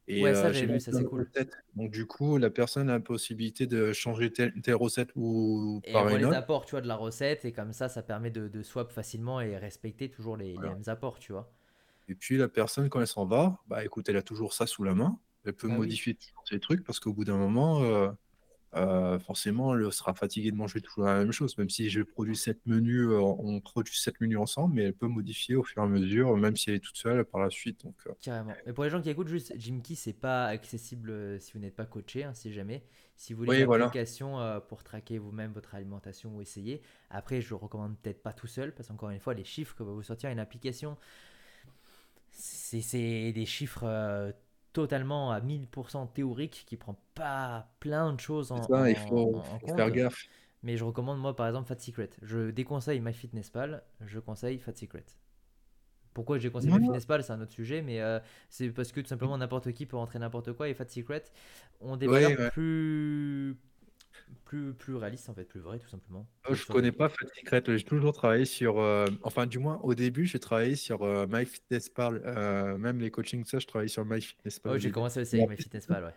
[0.07, 1.31] et Ouais, ça euh, j'ai vu, ça c'est cool.
[1.35, 1.53] recettes.
[1.75, 5.99] Donc, du coup, la personne a la possibilité de changer telle, telle recette ou Et
[6.01, 6.33] on par voit une les autre.
[6.33, 9.41] apports, tu vois, de la recette, et comme ça, ça permet de, de swap facilement
[9.41, 11.53] et respecter toujours les, mêmes apports, tu vois.
[12.11, 14.83] Et puis, la personne, quand elle s'en va, bah écoute, elle a toujours ça sous
[14.83, 15.17] la main.
[15.45, 18.09] Elle peut oui, modifier ses trucs parce qu'au bout d'un moment, euh,
[18.75, 21.57] euh, forcément, elle sera fatiguée de manger toujours la même chose.
[21.57, 25.07] Même si je produis sept menus, euh, on produit sept menus ensemble, mais elle peut
[25.07, 27.85] modifier au fur et à mesure, même si elle est toute seule par la suite.
[27.85, 28.53] Donc, carrément.
[28.65, 31.85] Mais pour les gens qui écoutent, juste Jimkey, c'est pas accessible si vous n'êtes pas
[31.85, 32.83] coaché, hein, si jamais.
[33.15, 33.85] Si vous voulez oui, une voilà.
[33.85, 34.37] application
[34.67, 38.89] pour traquer vous-même votre alimentation ou essayer, après, je recommande peut-être pas tout seul, parce
[38.89, 40.97] qu'encore une fois, les chiffres que va vous sortir une application,
[42.31, 44.31] c'est des chiffres euh,
[44.73, 49.43] totalement à 1000% théoriques qui prend pas plein de choses en, ça, il faut, en-
[49.55, 49.91] en faut faire compte.
[49.91, 50.27] gaffe.
[50.63, 52.09] Mais je recommande moi par exemple Fat Secret.
[52.21, 55.05] Je déconseille MyFitnessPal, je conseille Fat Secret.
[56.13, 58.19] Pourquoi j'ai conseillé MyFitnessPal, c'est un autre sujet, mais euh,
[58.49, 61.23] c'est parce que tout simplement n'importe qui peut rentrer n'importe quoi et Fat Secret
[61.79, 62.51] ont des ouais, valeurs ouais.
[62.51, 63.57] plus
[64.45, 67.63] plus plus réalistes en fait, plus vraies tout simplement que je connais pas Fat Secret.
[67.67, 72.21] J'ai toujours travaillé sur, euh, enfin, du moins, au début, j'ai travaillé sur euh, MyFitnessPal.
[72.25, 76.03] Euh, même les coachings, ça, je travaillais sur MyFitnessPal Oh, j'ai commencé avec après, MyFitnessPal,
[76.05, 76.13] ouais.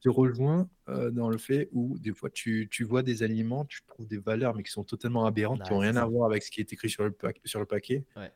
[0.00, 3.80] te rejoins euh, dans le fait où des fois tu, tu vois des aliments, tu
[3.86, 6.42] trouves des valeurs, mais qui sont totalement aberrantes, qui n'ont c'est rien à voir avec
[6.42, 8.04] ce qui est écrit sur le, pa- sur le paquet.
[8.16, 8.30] Ouais.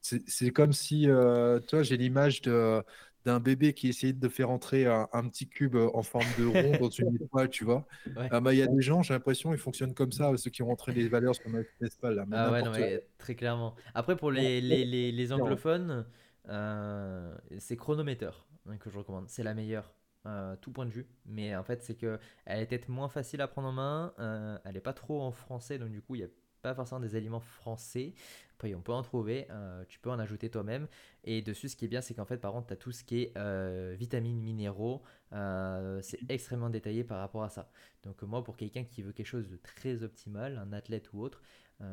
[0.00, 2.82] C'est comme si, euh, toi, j'ai l'image de-
[3.24, 6.76] d'un bébé qui essayait de faire entrer un, un petit cube en forme de rond
[6.76, 7.86] dans une étoile, tu vois.
[8.16, 8.30] Ouais.
[8.30, 10.62] Ah bah, il y a des gens, j'ai l'impression, ils fonctionnent comme ça, ceux qui
[10.62, 13.74] ont rentré des valeurs sur MyFitnessPal, là, mais Ah ouais, non, mais très clairement.
[13.94, 16.06] Après, pour les, les, les, les anglophones,
[16.48, 18.30] euh, c'est Chronometer
[18.68, 19.28] hein, que je recommande.
[19.28, 19.94] C'est la meilleure,
[20.26, 21.06] euh, tout point de vue.
[21.24, 24.14] Mais en fait, c'est que elle est peut-être moins facile à prendre en main.
[24.18, 26.28] euh, elle n'est pas trop en français, donc du coup, il n'y a
[26.60, 28.14] pas forcément des aliments français.
[28.58, 30.88] Après, on peut en trouver, euh, tu peux en ajouter toi-même.
[31.22, 33.04] Et dessus, ce qui est bien, c'est qu'en fait, par contre, tu as tout ce
[33.04, 35.00] qui est euh, vitamines, minéraux.
[35.32, 37.70] euh, c'est extrêmement détaillé par rapport à ça.
[38.02, 41.40] Donc, moi, pour quelqu'un qui veut quelque chose de très optimal, un athlète ou autre,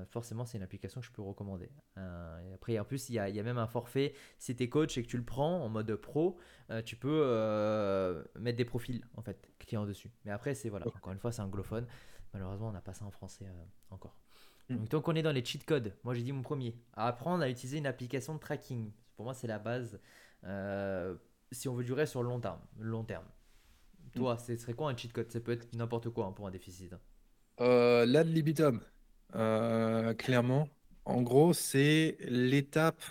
[0.10, 1.70] forcément, c'est une application que je peux recommander.
[1.98, 4.16] Et après, en plus, il y a, il y a même un forfait.
[4.40, 6.40] Si tu es coach et que tu le prends en mode pro,
[6.84, 10.10] tu peux mettre des profils en fait clients dessus.
[10.24, 11.86] Mais après, c'est voilà, encore une fois, c'est anglophone.
[12.34, 13.46] Malheureusement, on n'a pas ça en français
[13.92, 14.18] encore.
[14.70, 14.76] Mm.
[14.78, 16.76] Donc, tant qu'on est dans les cheat codes, moi j'ai dit mon premier.
[16.94, 18.92] À apprendre à utiliser une application de tracking.
[19.16, 20.00] Pour moi, c'est la base.
[20.44, 21.16] euh,
[21.52, 22.60] si on veut durer sur le long terme.
[22.80, 23.26] Long terme.
[24.16, 25.32] Toi, ce serait quoi un cheat code?
[25.32, 26.92] Ça peut être n'importe quoi hein, pour un déficit.
[26.94, 27.00] hein.
[27.62, 28.82] Euh, l'ad libitum,
[29.36, 30.68] euh, clairement.
[31.06, 33.02] En gros, c'est l'étape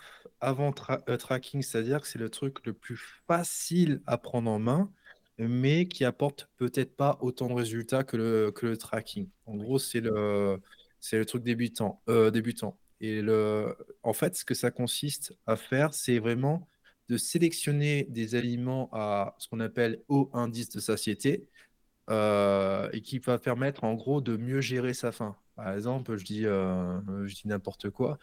[0.41, 2.97] avant tra- euh, tracking, c'est-à-dire que c'est le truc le plus
[3.27, 4.93] facile à prendre en main,
[5.39, 9.29] mais qui apporte peut-être pas autant de résultats que le, que le tracking.
[9.47, 10.61] En gros, c'est le,
[11.05, 12.79] c'est le truc débutant, euh, débutant.
[13.03, 13.21] Et
[14.03, 16.67] en fait, ce que ça consiste à faire, c'est vraiment
[17.11, 21.47] de sélectionner des aliments à ce qu'on appelle haut indice de satiété
[22.09, 25.37] euh, et qui va permettre en gros de mieux gérer sa faim.
[25.57, 26.99] Par exemple, je dis, euh,
[27.45, 28.19] n'importe quoi.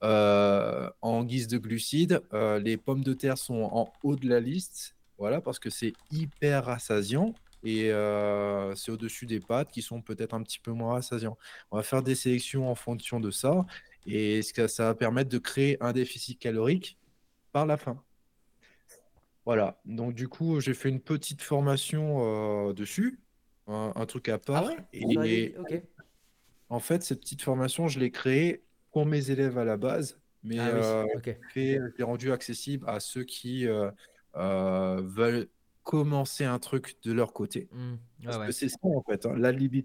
[0.00, 5.40] En guise de glucides, les pommes de terre sont en haut de la liste, voilà,
[5.40, 7.32] parce que c'est hyper rassasiant
[7.64, 11.38] et euh, c'est au-dessus des pâtes qui sont peut-être un petit peu moins rassasiants.
[11.70, 13.64] On va faire des sélections en fonction de ça
[14.06, 16.98] et ce que ça va permettre de créer un déficit calorique
[17.52, 18.02] par la faim.
[19.46, 23.20] Voilà, donc du coup, j'ai fait une petite formation euh, dessus,
[23.66, 24.64] un, un truc à Ah part.
[24.66, 24.76] ouais?
[25.00, 25.82] Sur les- Et
[26.70, 30.58] en fait, cette petite formation, je l'ai créée pour mes élèves à la base, mais
[30.58, 31.06] Ah oui, euh,
[31.52, 33.90] fait- je l'ai rendue accessible à ceux qui euh,
[35.02, 35.48] veulent
[35.84, 37.68] commencer un truc de leur côté.
[37.70, 37.94] Mmh.
[38.24, 39.26] Parce que c'est ça en fait.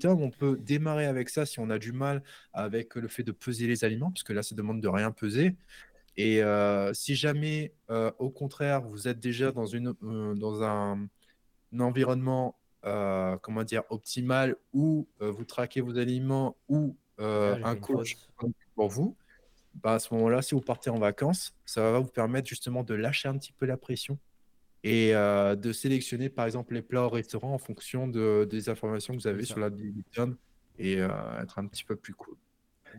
[0.05, 0.17] hein.
[0.19, 2.23] On peut démarrer avec ça si on a du mal
[2.53, 5.55] avec le fait de peser les aliments, parce que là, ça demande de rien peser.
[6.17, 11.07] Et euh, si jamais, euh, au contraire, vous êtes déjà dans, une, euh, dans un,
[11.73, 18.17] un environnement, comment dire, optimal, où vous traquez vos aliments, ou Ah, un coach
[18.73, 19.17] pour vous,
[19.75, 22.93] bah, à ce moment-là, si vous partez en vacances, ça va vous permettre justement de
[22.95, 24.17] lâcher un petit peu la pression
[24.83, 29.15] et euh, de sélectionner par exemple les plats au restaurant en fonction de, des informations
[29.15, 30.37] que vous avez sur la Libitum
[30.77, 31.09] et euh,
[31.41, 32.35] être un petit peu plus cool.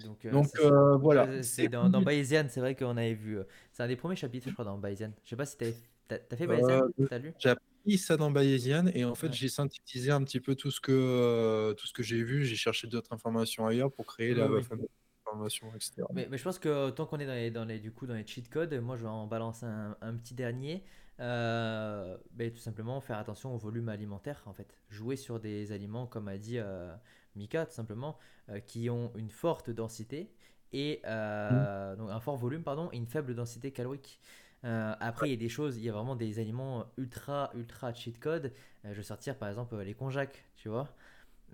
[0.04, 3.38] Donc, euh, Donc voilà, c'est dans, dans Bayesian, c'est vrai qu'on avait vu.
[3.72, 5.12] C'est un des premiers chapitres, je crois, dans Bayesian.
[5.24, 6.82] Je sais pas si t'as t'as fait Bayesian?
[7.08, 7.32] T'as lu?
[7.38, 9.32] j'ai appris ça dans Bayesian et en fait Ouais.
[9.32, 12.44] j'ai synthétisé un petit peu tout ce que, tout ce que j'ai vu.
[12.44, 14.62] J'ai cherché d'autres informations ailleurs pour créer la oui.
[14.62, 14.86] fameuse
[15.26, 16.02] information, etc.
[16.12, 18.14] Mais, mais je pense que tant qu'on est dans les, dans les, du coup, dans
[18.14, 20.84] les cheat codes, moi je vais en balancer un, un petit dernier.
[21.20, 24.78] Euh, ben, tout simplement faire attention au volume alimentaire en fait.
[24.88, 26.94] Jouer sur des aliments, comme a dit euh,
[27.36, 28.18] Mika, tout simplement,
[28.48, 30.32] euh, qui ont une forte densité
[30.72, 31.96] et Mm.
[31.98, 34.20] donc un fort volume pardon et une faible densité calorique.
[34.62, 38.20] Après, il y a des choses, il y a vraiment des aliments ultra ultra cheat
[38.20, 38.52] code.
[38.84, 40.88] Je vais sortir par exemple les konjac, tu vois.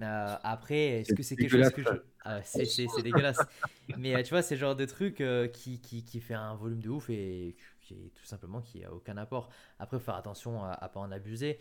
[0.03, 1.89] Euh, après, est-ce que c'est quelque chose que je...
[2.25, 2.67] Ah, c'est
[3.03, 3.39] dégueulasse.
[3.97, 6.81] Mais tu vois, c'est le genre de truc euh, qui, qui, qui fait un volume
[6.81, 7.57] de ouf et
[7.87, 9.51] qui est tout simplement qui a aucun apport.
[9.79, 11.59] Après, faut faire attention à, à pas en abuser.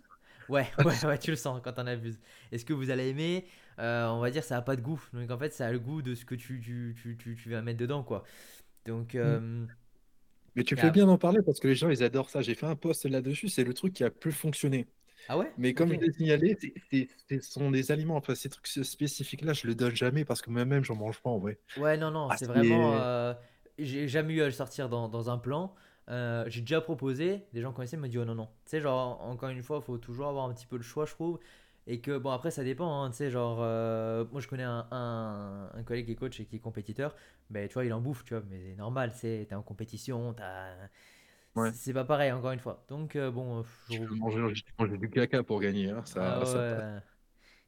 [0.50, 2.20] Ouais, ouais, ouais, tu le sens quand on abuse.
[2.52, 3.48] Est-ce que vous allez aimer
[3.80, 5.02] Euh, On va dire ça a pas de goût.
[5.14, 7.50] Donc en fait, ça a le goût de ce que tu, tu, tu, tu, tu
[7.52, 8.24] vas mettre dedans, quoi.
[8.86, 9.18] Donc, Mm.
[9.20, 9.68] euh,
[10.56, 12.42] Mais tu fais bien d'en parler parce que les gens ils adorent ça.
[12.42, 14.88] J'ai fait un post là-dessus, c'est le truc qui a plus fonctionné.
[15.28, 15.54] Ah ouais?
[15.58, 16.58] Mais comme je l'ai signalé,
[17.30, 20.84] ce sont des aliments, enfin ces trucs spécifiques-là, je le donne jamais parce que moi-même,
[20.84, 21.60] j'en mange pas en vrai.
[21.76, 22.94] Ouais, non, non, Ah, c'est vraiment.
[22.94, 23.34] euh,
[23.78, 25.74] j'ai jamais eu à le sortir dans, dans un plan.
[26.10, 28.48] Euh, j'ai déjà proposé, des gens connaissaient, ils m'ont dit oh non, non.
[28.66, 31.06] Tu sais, genre, encore une fois, il faut toujours avoir un petit peu le choix,
[31.06, 31.40] je trouve.
[31.88, 34.88] Et que, bon, après, ça dépend, hein, tu sais, genre, euh, moi je connais un,
[34.92, 37.16] un, un collègue qui est coach et qui est compétiteur,
[37.50, 40.34] mais tu vois, il en bouffe, tu vois, mais c'est normal, c'est, t'es en compétition,
[40.34, 40.74] t'as.
[41.56, 41.72] Ouais.
[41.72, 42.84] C'est pas pareil, encore une fois.
[42.90, 43.96] Donc, euh, bon, euh, je.
[43.96, 46.84] Je peux manger, je peux manger du caca pour gagner, hein, Ah ça, ça passe.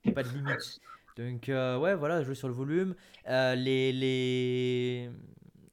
[0.06, 0.80] ouais, pas de limite.
[1.18, 2.96] Donc, euh, ouais, voilà, jouer sur le volume.
[3.28, 5.10] Euh, les, les,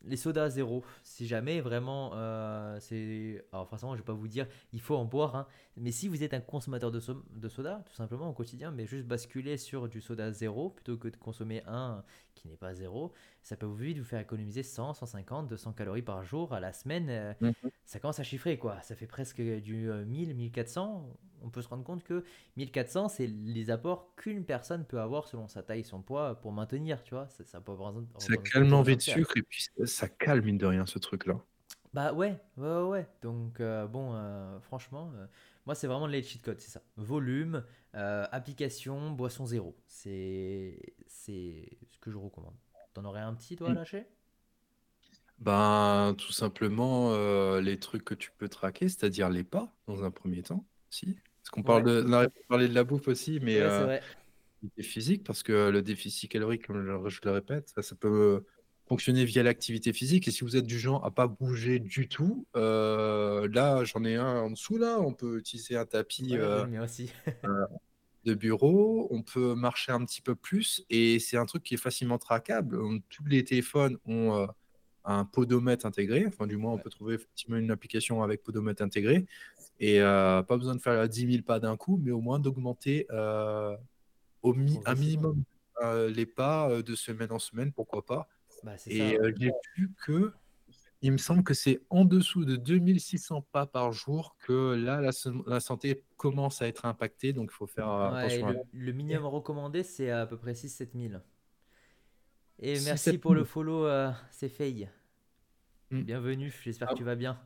[0.04, 2.12] les sodas zéro, si jamais vraiment,
[2.80, 3.44] c'est.
[3.52, 5.46] Alors, forcément, je vais pas vous dire, il faut en boire, hein.
[5.76, 8.86] mais si vous êtes un consommateur de, so- de soda, tout simplement au quotidien, mais
[8.86, 12.04] juste basculer sur du soda zéro plutôt que de consommer un
[12.38, 13.12] qui n'est pas zéro,
[13.42, 16.72] ça peut vous vite vous faire économiser 100, 150, 200 calories par jour à la
[16.72, 17.08] semaine.
[17.10, 17.52] euh, Mhm.
[17.84, 18.80] ça commence à chiffrer quoi.
[18.82, 21.08] Ça fait presque du euh, 1000, 1400.
[21.42, 22.24] On peut se rendre compte que
[22.56, 27.02] 1400, c'est les apports qu'une personne peut avoir selon sa taille, son poids pour maintenir,
[27.04, 27.28] tu vois.
[27.28, 30.66] Ça, ça peut représenter Ça calme l'envie de sucre et puis ça- calme, mine de
[30.66, 31.40] rien, ce truc-là.
[31.94, 32.82] Bah ouais, ouais, ouais.
[32.88, 33.08] ouais.
[33.22, 35.26] Donc euh, bon, euh, franchement, euh,
[35.68, 36.82] moi c'est vraiment les cheat codes, c'est ça.
[36.96, 37.62] Volume,
[37.94, 39.76] euh, application, boisson zéro.
[39.86, 42.56] C'est c'est ce que je recommande.
[42.94, 43.74] T'en aurais un petit toi à Mm.
[43.74, 44.06] lâcher?
[45.38, 50.10] Ben, tout simplement, euh, les trucs que tu peux traquer, c'est-à-dire les pas, dans un
[50.10, 51.14] premier temps, si.
[51.42, 52.02] Parce qu'on parle Ouais, de,
[52.50, 53.84] on de la bouffe aussi, mais ouais, c'est
[54.80, 58.44] euh, physique, parce que le déficit calorique, comme je le répète, ça, ça peut
[58.88, 60.28] fonctionner via l'activité physique.
[60.28, 64.16] Et si vous êtes du genre à pas bouger du tout, euh, là, j'en ai
[64.16, 67.12] un en dessous, là, on peut utiliser un tapis Ouais, euh, aussi.
[68.24, 71.76] de bureau, on peut marcher un petit peu plus, et c'est un truc qui est
[71.78, 72.78] facilement traquable.
[73.08, 74.46] Tous les téléphones ont euh,
[75.04, 78.82] un podomètre intégré, enfin du moins on Ouais, peut trouver effectivement une application avec podomètre
[78.82, 79.26] intégré,
[79.80, 83.06] et euh, pas besoin de faire 10 000 pas d'un coup, mais au moins d'augmenter
[83.12, 83.76] euh,
[84.42, 85.44] au mi- un minimum
[85.82, 88.28] euh, les pas euh, de semaine en semaine, pourquoi pas.
[88.62, 90.32] Bah c'est Et euh, j'ai vu que
[91.00, 95.12] il me semble que c'est en dessous de 2600 pas par jour que là, la,
[95.12, 98.52] san- la santé commence à être impactée, donc il faut faire euh, Ouais, attention à
[98.52, 101.22] le, le minimum recommandé, c'est à peu près 6-7 000.
[102.60, 103.46] Et 6 merci 7 pour le 000.
[103.46, 104.88] follow, euh, c'est Faye.
[105.90, 106.00] Mm.
[106.02, 107.38] Bienvenue, j'espère que Ah, tu vas bien.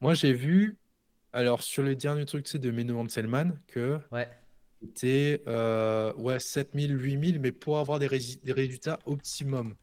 [0.00, 0.78] Moi, j'ai vu,
[1.32, 4.28] alors sur le dernier truc, sais, de Menno Hanselman, que Ouais,
[4.82, 9.76] c'était euh, ouais, 7000, 8000, mais pour avoir des, des résultats optimum.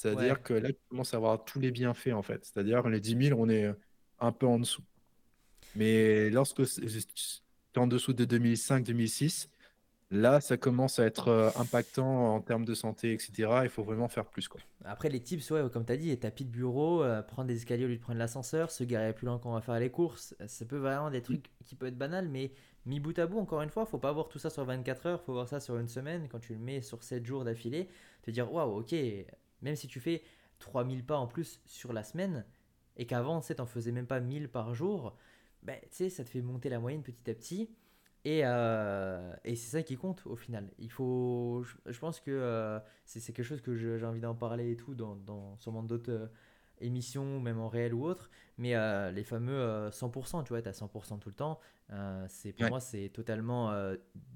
[0.00, 0.42] C'est-à-dire ouais.
[0.42, 2.42] que là, tu commences à avoir tous les bienfaits, en fait.
[2.42, 3.70] C'est-à-dire, les 10 000, on est
[4.18, 4.82] un peu en dessous.
[5.76, 9.50] Mais lorsque tu es en dessous de 2005, 2006,
[10.10, 13.60] là, ça commence à être euh, impactant en termes de santé, etc.
[13.64, 14.62] Il faut vraiment faire plus, quoi.
[14.86, 17.84] Après, les tips, ouais, comme tu as dit, tapis de bureau, euh, prendre des escaliers
[17.84, 20.34] au lieu de prendre l'ascenseur, se garer plus loin quand on va faire les courses,
[20.40, 22.52] euh, ça peut vraiment des trucs qui peuvent être banals, mais
[22.86, 25.22] mis bout à bout, encore une fois, faut pas voir tout ça sur 24 heures,
[25.22, 27.88] faut voir ça sur une semaine, quand tu le mets sur 7 jours d'affilée,
[28.22, 28.94] te dire, waouh, ok,
[29.62, 30.22] même si tu fais
[30.58, 32.44] 3000 pas en plus sur la semaine,
[32.96, 35.16] et qu'avant, tu t'en faisais même pas 1000 par jour,
[35.66, 37.70] tu sais, ça te fait monter la moyenne petit à petit.
[38.24, 40.70] Et, euh, et c'est ça qui compte au final.
[40.78, 44.72] Il faut, je, je pense que euh, c'est quelque chose que j'ai envie d'en parler
[44.72, 46.26] et tout dans, dans sûrement d'autres euh,
[46.80, 48.30] émissions, même en réel ou autre.
[48.58, 51.60] Mais euh, les fameux euh, 100%, tu vois, t'as 100% tout le temps.
[52.28, 52.68] c'est pour Ouais.
[52.68, 53.72] moi, c'est totalement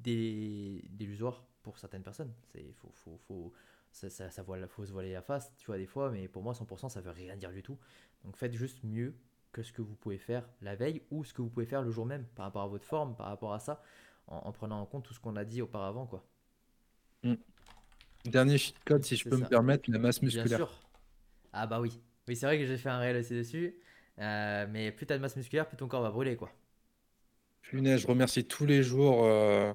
[0.02, 2.32] dé- délusoire pour certaines personnes.
[2.52, 3.52] C'est faut, faut, faut,
[3.94, 6.10] ça, ça, ça voile- faut se voiler la face, tu vois, des fois.
[6.10, 7.78] Mais pour moi, 100%, ça veut rien dire du tout.
[8.24, 9.14] Donc faites juste mieux
[9.52, 11.90] que ce que vous pouvez faire la veille ou ce que vous pouvez faire le
[11.90, 13.82] jour même par rapport à votre forme, par rapport à ça,
[14.28, 16.24] en, en prenant en compte tout ce qu'on a dit auparavant, quoi.
[17.24, 17.34] Mm.
[18.26, 20.58] Dernier cheat code, si je peux me permettre, la masse Bien musculaire.
[20.58, 20.70] sûr.
[21.52, 22.00] Ah bah oui.
[22.28, 23.76] Oui, c'est vrai que j'ai fait un réel aussi dessus.
[24.20, 26.50] Euh, mais plus t'as de masse musculaire, plus ton corps va brûler, quoi.
[27.62, 29.72] Punaise, je remercie tous les jours, euh,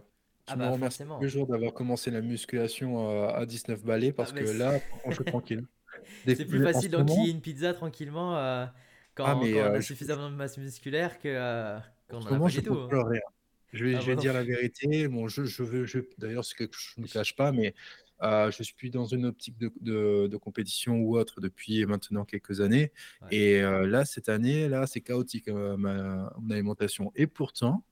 [0.50, 1.20] Ah je me bah remercie tous forcément.
[1.20, 5.16] les jours d'avoir commencé la musculation à 19 balais Ah, parce que là, franchement, je
[5.16, 5.68] suis tranquille.
[6.26, 8.74] C'est plus facile d'enquiller une pizza tranquillement euh, ah
[9.16, 11.78] quand, mais quand on euh, a je, suffisamment de masse musculaire que euh,
[12.12, 12.74] En quand on en a pas je du tout.
[12.76, 12.90] hein.
[13.72, 14.22] Je vais, Ah je vais non.
[14.22, 15.08] dire la vérité.
[15.08, 17.76] Bon, je, je veux, je, d'ailleurs, c'est quelque chose que je ne cache pas, mais
[18.24, 22.62] euh, je suis dans une optique de, de, de compétition ou autre depuis maintenant quelques
[22.62, 22.92] années.
[23.22, 23.28] Ouais.
[23.32, 27.12] Et euh, là, cette année, là, c'est chaotique, euh, ma, mon alimentation.
[27.16, 27.84] Et pourtant,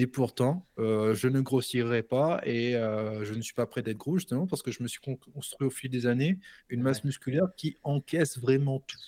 [0.00, 3.96] et pourtant, euh, je ne grossirai pas et euh, je ne suis pas prêt d'être
[3.98, 6.38] gros, justement, parce que je me suis con- construit au fil des années
[6.68, 7.04] une masse Ouais.
[7.04, 8.98] musculaire qui encaisse vraiment tout.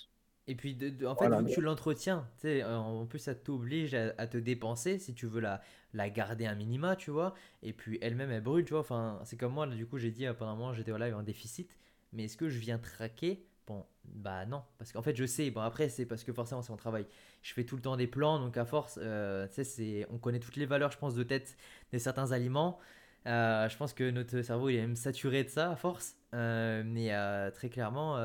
[0.47, 1.41] Et puis, de- de- en fait, Voilà.
[1.41, 4.99] vu que tu l'entretiens, tu sais, euh, en plus, ça t'oblige à, à te dépenser
[4.99, 5.61] si tu veux la,
[5.93, 7.33] la garder un minima, tu vois.
[7.63, 8.81] Et puis, elle-même, elle brûle, tu vois.
[8.81, 11.23] Enfin, c'est comme moi, là, du coup, j'ai dit pendant un moment, j'étais live en
[11.23, 11.69] déficit.
[12.13, 13.45] Mais est-ce que je viens traquer?
[13.67, 14.63] Bon, bah non.
[14.77, 15.51] Parce qu'en fait, je sais.
[15.51, 17.05] Bon, après, c'est parce que forcément, c'est mon travail.
[17.41, 20.17] Je fais tout le temps des plans, donc à force, euh, tu sais, c'est, on
[20.17, 21.57] connaît toutes les valeurs, je pense, de tête
[21.93, 22.79] de certains aliments.
[23.27, 26.15] Euh, je pense que notre cerveau, il est même saturé de ça à force.
[26.33, 27.11] Euh, mais
[27.51, 28.17] très clairement,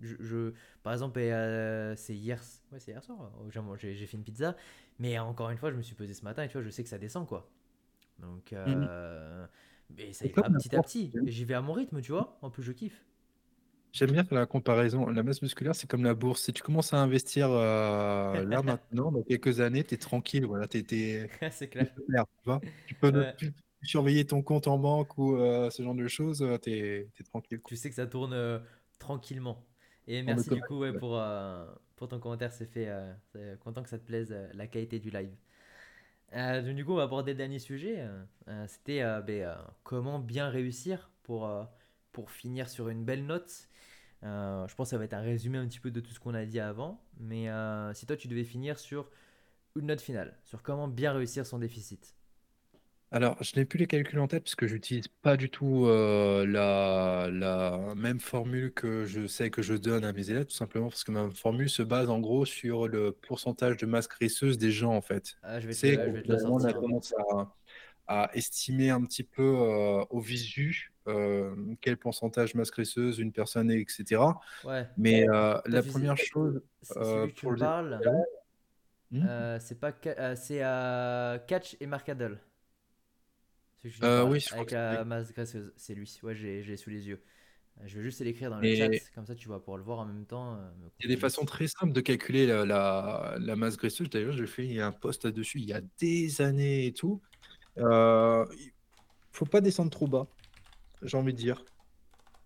[0.00, 0.52] je, je-
[0.82, 1.20] par exemple,
[1.96, 2.40] c'est hier,
[2.72, 4.56] ouais, c'est hier soir, euh, j'ai j'ai- fait une pizza,
[4.98, 6.82] mais encore une fois, je me suis pesé ce matin et tu vois, je sais
[6.82, 7.48] que ça descend quoi.
[8.20, 9.46] Donc, euh,
[9.98, 11.18] et ça ira la petit à petit.
[11.26, 12.38] Et j'y vais à mon rythme, tu vois.
[12.42, 13.04] En plus, je kiffe.
[13.94, 15.06] J'aime bien faire la comparaison.
[15.08, 16.42] La masse musculaire, c'est comme la bourse.
[16.42, 20.44] Si tu commences à investir euh, là maintenant, dans quelques années, tu es tranquille.
[20.46, 20.84] Voilà, tu
[21.52, 21.86] C'est clair.
[21.96, 22.12] tu
[22.44, 22.60] vois.
[22.86, 23.32] Tu peux ne Ouais.
[23.34, 26.44] plus surveiller ton compte en banque ou euh, ce genre de choses.
[26.62, 27.60] tu es, tranquille.
[27.60, 27.68] quoi.
[27.68, 28.58] Tu sais que ça tourne euh,
[28.98, 29.64] tranquillement.
[30.08, 30.98] Et merci du coup ouais, ouais.
[30.98, 31.64] pour, euh,
[31.94, 32.88] pour ton commentaire, c'est fait.
[32.88, 35.30] euh, c'est content que ça te plaise, euh, la qualité du live.
[36.34, 37.96] Euh, donc, du coup, on va aborder le dernier sujet.
[38.00, 41.64] euh, euh, C'était euh, ben, euh, comment bien réussir pour, euh,
[42.12, 43.68] pour finir sur une belle note.
[44.24, 46.20] Euh, je pense que ça va être un résumé un petit peu de tout ce
[46.20, 47.04] qu'on a dit avant.
[47.18, 49.10] Mais euh, si toi, tu devais finir sur
[49.76, 52.14] une note finale, sur comment bien réussir son déficit.
[53.10, 56.44] Alors, je n'ai plus les calculs en tête parce que j'utilise pas du tout euh,
[56.46, 60.88] la, la même formule que je sais que je donne à mes élèves, tout simplement
[60.88, 64.72] parce que ma formule se base en gros sur le pourcentage de masse graisseuse des
[64.72, 65.36] gens en fait.
[65.42, 66.74] Ah, je vais te C'est le, je vais te le on a sortir.
[66.74, 67.54] tendance à,
[68.06, 73.70] à estimer un petit peu euh, au visu euh, quel pourcentage masse graisseuse une personne
[73.70, 74.40] est, etc.
[74.62, 76.60] Ouais, Mais euh, la première chose
[77.40, 77.70] pour le-
[79.10, 79.26] Hmm?
[79.60, 79.92] C'est pas
[80.36, 80.60] c'est
[81.46, 82.38] Catch et Markadle.
[83.82, 83.90] Oui,
[84.40, 85.04] je avec que c'est la lui.
[85.04, 86.18] masse graisseuse, c'est lui.
[86.22, 87.22] Ouais, j'ai sous les yeux.
[87.84, 89.98] Je vais juste l'écrire dans le chat, Et comme ça tu vas pouvoir le voir
[90.00, 90.58] en même temps.
[91.00, 94.08] il y a des façons très simples de calculer la, la, la masse graisseuse.
[94.10, 97.20] D'ailleurs, j'ai fait un post là-dessus il y a des années et tout.
[97.78, 98.46] Euh,
[99.32, 100.26] faut pas descendre trop bas,
[101.02, 101.64] j'ai envie de dire.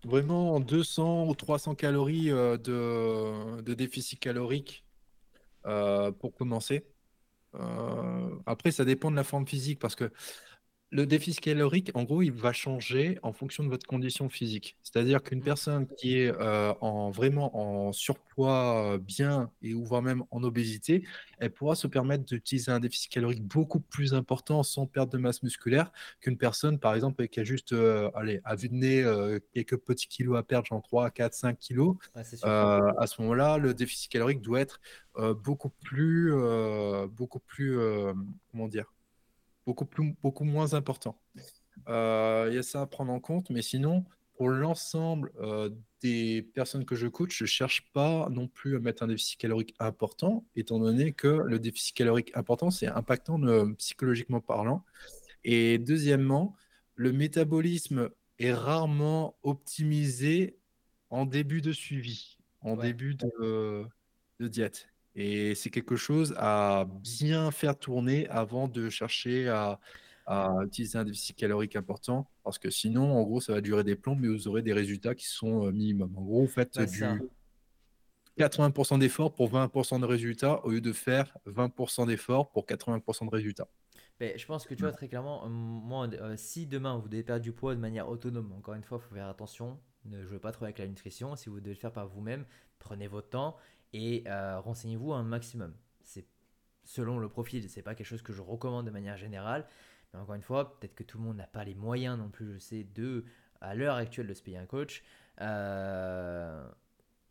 [0.05, 4.85] Vraiment 200 ou 300 calories euh, de, de déficit calorique
[5.65, 6.85] euh, pour commencer.
[7.55, 10.11] Euh, après, ça dépend de la forme physique parce que
[10.91, 14.75] le déficit calorique, en gros, il va changer en fonction de votre condition physique.
[14.81, 15.43] C'est-à-dire qu'une Mm.
[15.43, 20.41] personne qui est euh, en, vraiment en surpoids euh, bien et ou voire même en
[20.41, 21.05] obésité,
[21.37, 25.43] elle pourra se permettre d'utiliser un déficit calorique beaucoup plus important sans perte de masse
[25.43, 29.77] musculaire qu'une personne, par exemple, qui a juste, euh, allez, à vue de nez, quelques
[29.77, 31.97] petits kilos à perdre, genre 3, 4, 5 kilos.
[32.15, 32.23] À
[33.07, 34.79] ce moment-là, le déficit calorique doit être
[35.43, 36.33] beaucoup plus,
[37.09, 37.77] beaucoup plus,
[38.51, 38.91] comment dire,
[39.69, 41.21] beaucoup plus, beaucoup moins important.
[41.87, 44.03] Euh, Il y a ça à prendre en compte, mais sinon,
[44.33, 45.69] pour l'ensemble euh,
[46.01, 49.75] des personnes que je coach, je cherche pas non plus à mettre un déficit calorique
[49.77, 54.83] important, étant donné que le déficit calorique important, c'est impactant euh, psychologiquement parlant.
[55.43, 56.55] Et deuxièmement,
[56.95, 58.09] le métabolisme
[58.39, 60.57] est rarement optimisé
[61.11, 62.87] en début de suivi, en Ouais.
[62.87, 63.85] début de,
[64.39, 64.89] de diète.
[65.21, 69.79] Et c'est quelque chose à bien faire tourner avant de chercher à,
[70.25, 73.95] à utiliser un déficit calorique important, parce que sinon, en gros, ça va durer des
[73.97, 76.15] plombs, mais vous aurez des résultats qui sont euh, minimum.
[76.15, 77.17] En gros, vous faites Bah, ça.
[77.17, 77.29] du,
[78.37, 83.31] 80% d'efforts pour 20% de résultats au lieu de faire 20% d'efforts pour 80% de
[83.31, 83.67] résultats.
[84.19, 87.23] Mais je pense que tu vois très clairement, euh, moi, euh, si demain vous devez
[87.23, 90.39] perdre du poids de manière autonome, encore une fois, il faut faire attention, ne jouez
[90.39, 91.35] pas trop avec la nutrition.
[91.35, 92.45] Si vous devez le faire par vous-même,
[92.79, 93.57] prenez votre temps
[93.93, 95.73] et euh, renseignez-vous un maximum.
[96.03, 96.25] C'est
[96.83, 99.65] selon le profil, c'est pas quelque chose que je recommande de manière générale.
[100.13, 102.53] Mais encore une fois, peut-être que tout le monde n'a pas les moyens non plus,
[102.53, 103.25] je sais, de,
[103.61, 105.03] à l'heure actuelle, de se payer un coach.
[105.41, 106.67] Euh,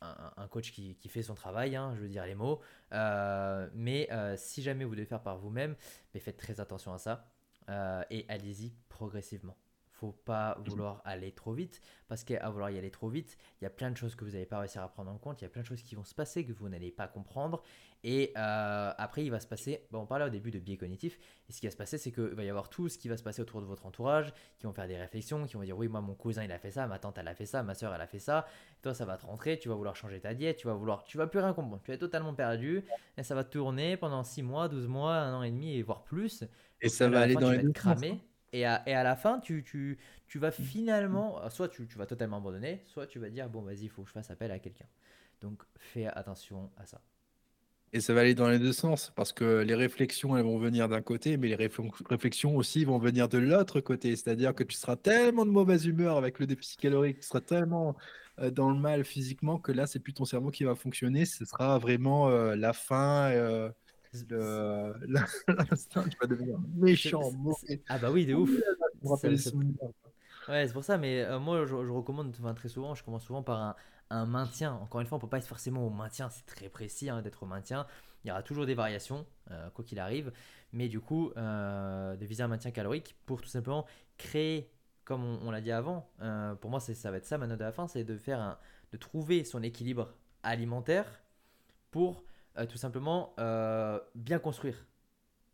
[0.01, 2.61] un, coach qui, fait son travail, hein, je veux dire les mots.
[2.93, 5.75] Euh, mais si jamais vous devez faire par vous-même,
[6.17, 7.29] faites très attention à ça
[8.11, 9.57] et allez-y progressivement
[9.99, 13.67] faut pas vouloir aller trop vite parce qu'à vouloir y aller trop vite, il y
[13.67, 15.47] a plein de choses que vous n'allez pas réussir à prendre en compte, il y
[15.47, 17.63] a plein de choses qui vont se passer que vous n'allez pas comprendre
[18.05, 21.19] et euh, après il va se passer, bon, on parlait au début de biais cognitifs
[21.49, 23.17] et ce qui va se passer c'est qu'il va y avoir tout ce qui va
[23.17, 25.89] se passer autour de votre entourage qui vont faire des réflexions, qui vont dire oui
[25.89, 27.93] moi mon cousin il a fait ça, ma tante elle a fait ça, ma soeur
[27.93, 28.47] elle a fait ça,
[28.83, 31.19] toi ça va te rentrer, tu vas vouloir changer ta diète, tu vas vouloir, tu
[31.19, 32.85] vas plus rien comprendre, tu être totalement perdu
[33.17, 36.05] et ça va tourner pendant 6 mois, 12 mois, un an et demi et voire
[36.05, 36.45] plus.
[36.81, 38.21] Et ça va aller dans les deux cramer.
[38.53, 41.99] Et à, et à, la fin, tu, tu, tu vas finalement, euh, soit tu, tu,
[41.99, 44.51] vas totalement abandonner, soit tu vas dire, bon, vas-y, il faut que je fasse appel
[44.51, 44.87] à quelqu'un.
[45.41, 47.01] Donc, fais attention à ça.
[47.93, 50.89] Et ça va aller dans les deux sens, parce que les réflexions, elles vont venir
[50.89, 51.71] d'un côté, mais les
[52.11, 54.15] réflexions aussi vont venir de l'autre côté.
[54.15, 57.97] C'est-à-dire que tu seras tellement de mauvaise humeur avec le déficit calorique, tu seras tellement
[58.41, 61.47] euh, dans le mal physiquement que là, c'est plus ton cerveau qui va fonctionner, ce
[61.47, 63.31] sera vraiment euh, la fin
[64.13, 67.83] l'instinct, tu vas devenir méchant, mauvais.
[67.89, 68.51] Ah bah oui, de ouf.
[70.49, 73.61] Ouais, c'est pour ça, mais euh, moi je, recommande très souvent, je commence souvent par
[73.61, 73.77] un,
[74.11, 74.73] un, maintien.
[74.75, 77.43] Encore une fois, on peut pas être forcément au maintien, c'est très précis hein, d'être
[77.43, 77.87] au maintien.
[78.25, 80.33] Il y aura toujours des variations, euh, quoi qu'il arrive,
[80.73, 83.87] mais du coup, euh, de viser un maintien calorique pour tout simplement
[84.17, 84.71] créer,
[85.05, 86.11] comme on, l'a dit avant,
[86.61, 88.59] pour moi ça va être ça ma note de la fin, c'est de faire un,
[88.93, 91.07] de trouver son équilibre alimentaire
[91.91, 92.25] pour
[92.59, 94.87] euh, tout simplement euh, bien construire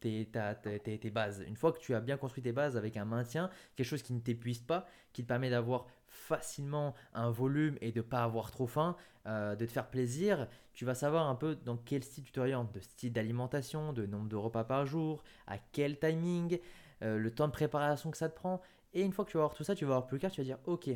[0.00, 1.42] tes, tes, bases.
[1.46, 4.12] Une fois que tu as bien construit tes bases avec un maintien, quelque chose qui
[4.12, 8.50] ne t'épuise pas, qui te permet d'avoir facilement un volume et de ne pas avoir
[8.50, 8.96] trop faim,
[9.26, 12.70] euh, de te faire plaisir, tu vas savoir un peu dans quel style tu t'orientes,
[12.74, 16.58] de style d'alimentation, de nombre de repas par jour, à quel timing,
[17.00, 18.62] le temps de préparation que ça te prend.
[18.94, 20.40] Et une fois que tu vas avoir tout ça, tu vas avoir plus clair, tu
[20.40, 20.88] vas dire ok,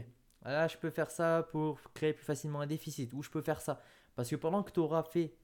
[0.45, 3.61] là je peux faire ça pour créer plus facilement un déficit, ou je peux faire
[3.61, 3.81] ça.
[4.17, 5.35] Parce que pendant que tu auras fait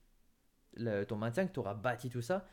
[1.09, 2.47] ton maintien, que tu auras bâti tout ça,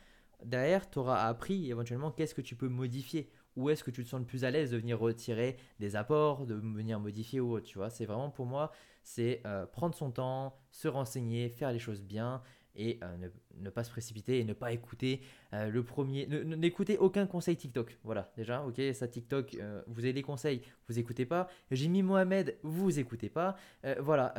[0.44, 3.30] derrière, tu auras appris éventuellement qu'est-ce que tu peux modifier.
[3.56, 6.46] Où est-ce que tu te sens le plus à l'aise de venir retirer des apports,
[6.46, 7.90] de venir modifier ou autre, tu vois.
[7.90, 12.42] C'est vraiment pour moi, c'est euh, prendre son temps, se renseigner, faire les choses bien
[12.74, 15.20] et euh, ne, pas se précipiter et ne pas écouter
[15.52, 16.26] euh, le premier.
[16.26, 17.98] N'écoutez aucun conseil TikTok.
[18.04, 21.48] Voilà, déjà, ok, ça TikTok, euh, vous avez des conseils, vous écoutez pas.
[21.70, 23.56] Jimmy Mohamed, vous écoutez pas.
[24.00, 24.32] voilà,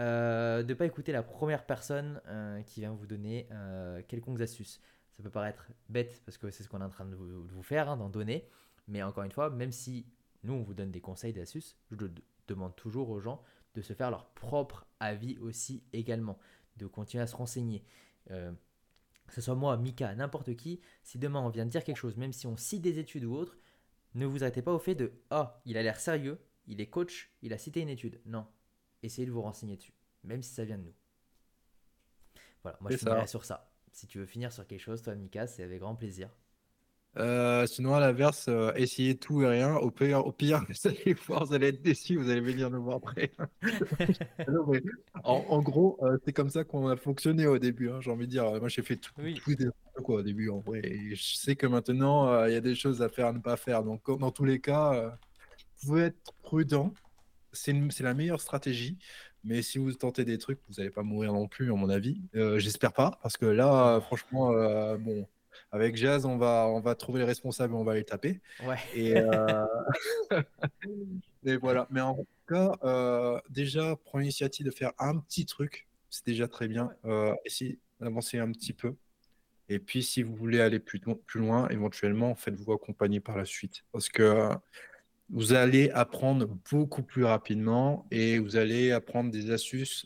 [0.64, 2.22] de ne pas écouter la première personne
[2.66, 3.48] qui vient vous donner
[4.08, 4.80] quelconques astuces.
[5.12, 7.90] Ça peut paraître bête parce que c'est ce qu'on est en train de vous, faire,
[7.90, 8.48] hein, d'en donner.
[8.88, 10.06] Mais encore une fois, même si
[10.44, 12.08] nous, on vous donne des conseils, des astuces, je
[12.48, 13.42] demande toujours aux gens
[13.76, 16.38] de se faire leur propre avis aussi également,
[16.78, 17.84] de continuer à se renseigner.
[18.32, 18.52] Euh,
[19.28, 22.18] que ce soit moi, Mika, n'importe qui, si demain on vient de dire quelque chose,
[22.18, 23.58] même si on cite des études ou autre,
[24.16, 27.32] ne vous arrêtez pas au fait de Ah, il a l'air sérieux, il est coach,
[27.42, 28.22] il a cité une étude.
[28.26, 28.46] Non,
[29.02, 29.94] essayez de vous renseigner dessus,
[30.24, 30.96] même si ça vient de nous.
[32.62, 33.72] Voilà, moi je finirai sur ça.
[33.92, 36.30] Si tu veux finir sur quelque chose, toi, Mika, c'est avec grand plaisir.
[37.18, 39.76] Euh, sinon, à l'inverse, euh, essayez tout et rien.
[39.76, 42.84] Au pire, au pire, vous allez voir, vous allez être déçus, vous allez venir nous
[42.84, 43.32] voir après.
[45.24, 47.90] en, gros, euh, c'est comme ça qu'on a fonctionné au début.
[47.90, 50.82] hein, j'ai envie de dire, moi j'ai fait tout, tout quoi, au début en vrai.
[50.84, 53.58] Et je sais que maintenant, il y a des choses à faire, à ne pas
[53.58, 53.84] faire.
[53.84, 55.16] Donc, dans tous les cas,
[55.82, 56.94] vous pouvez être prudent.
[57.52, 58.98] C'est c'est la meilleure stratégie.
[59.44, 62.22] Mais si vous tentez des trucs, vous n'allez pas mourir non plus, à mon avis.
[62.34, 64.52] J'espère pas, parce que là, franchement,
[64.98, 65.28] bon,
[65.72, 68.42] avec Jazz, on va, on va trouver les responsables, on va les taper.
[68.66, 68.78] Ouais.
[68.94, 69.66] Et, euh,
[71.62, 71.88] voilà.
[71.90, 75.88] Mais en tout cas, euh, déjà, prends l'initiative de faire un petit truc.
[76.10, 76.92] C'est déjà très bien.
[77.06, 78.96] Euh, essayez d'avancer un petit peu.
[79.70, 83.84] Et puis, si vous voulez aller plus, plus loin, éventuellement, faites-vous accompagner par la suite.
[83.92, 84.50] Parce que
[85.30, 90.06] vous allez apprendre beaucoup plus rapidement et vous allez apprendre des astuces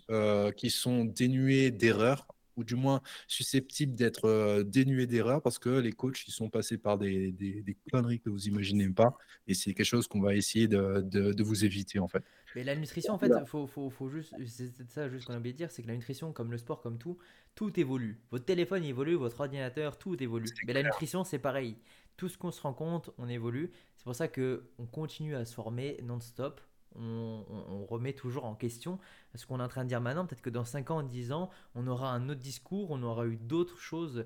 [0.56, 2.28] qui sont dénuées d'erreurs
[2.58, 6.78] ou du moins susceptibles d'être euh, dénués d'erreurs parce que les coachs ils sont passés
[6.78, 10.68] par des, des, conneries que vous imaginez pas et c'est quelque chose qu'on va essayer
[10.68, 12.24] de, de, vous éviter en fait.
[12.56, 15.54] Mais la nutrition en fait, faut, faut, faut juste, c'est ça juste qu'on a oublié
[15.54, 17.18] de dire, c'est que la nutrition comme le sport comme tout,
[17.56, 18.20] tout évolue.
[18.32, 20.50] Votre téléphone évolue, votre ordinateur, tout évolue.
[20.66, 21.78] Mais la nutrition c'est pareil.
[22.18, 23.72] Tout ce qu'on se rend compte, on évolue.
[23.96, 26.60] C'est pour ça que on continue à se former non-stop
[27.00, 29.00] on, on remet toujours en question
[29.36, 30.26] ce qu'on est en train de dire maintenant.
[30.26, 33.28] Peut-être que dans 5 ans, en 10 ans, on aura un autre discours, on aura
[33.28, 34.26] eu d'autres choses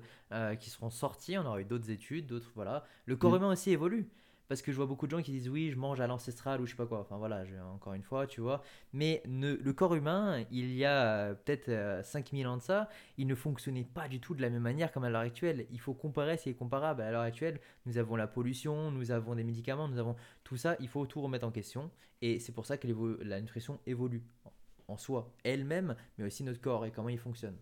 [0.58, 2.50] qui seront sorties, on aura eu d'autres études, d'autres.
[2.54, 2.84] Voilà.
[3.04, 3.36] Le corps mm.
[3.36, 4.08] humain aussi évolue
[4.48, 6.66] parce que je vois beaucoup de gens qui disent oui, je mange à l'ancestral ou
[6.66, 7.00] je sais pas quoi.
[7.00, 8.62] Enfin voilà, encore une fois, tu vois.
[8.92, 12.88] Mais le corps humain, il y a euh, peut-être 5000 euh, ans de ça,
[13.18, 15.66] il ne fonctionnait pas du tout de la même manière comme à l'heure actuelle.
[15.70, 17.02] Il faut comparer ce qui est comparable.
[17.02, 20.76] À l'heure actuelle, nous avons la pollution, nous avons des médicaments, nous avons tout ça.
[20.80, 21.90] Il faut tout remettre en question.
[22.20, 22.86] Et c'est pour ça que
[23.22, 24.22] la nutrition évolue
[24.88, 27.56] en soi, elle-même, mais aussi notre corps et comment il fonctionne.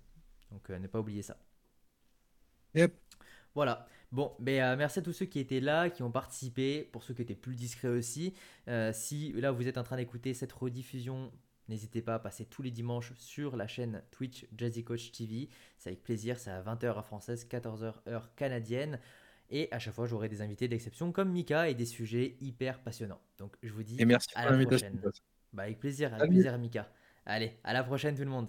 [0.51, 1.37] Donc euh, ne pas oublier ça.
[2.75, 2.95] Yep.
[3.55, 3.87] Voilà.
[4.13, 7.15] Bon, ben, euh, merci à tous ceux qui étaient là, qui ont participé, pour ceux
[7.15, 8.35] qui étaient plus discrets aussi.
[8.69, 11.31] Euh, si là vous êtes en train d'écouter cette rediffusion,
[11.69, 15.49] n'hésitez pas à passer tous les dimanches sur la chaîne Twitch Jazzy Coach TV.
[15.79, 18.99] C'est avec plaisir, c'est à 20h heure française, 14h heure canadienne.
[19.49, 23.21] Et à chaque fois, j'aurai des invités d'exception comme Mika et des sujets hyper passionnants.
[23.39, 25.01] Donc je vous dis et merci à la prochaine.
[25.53, 26.93] Bah, avec plaisir, avec plaisir Mika.
[27.27, 28.49] Allez, à la prochaine tout le monde.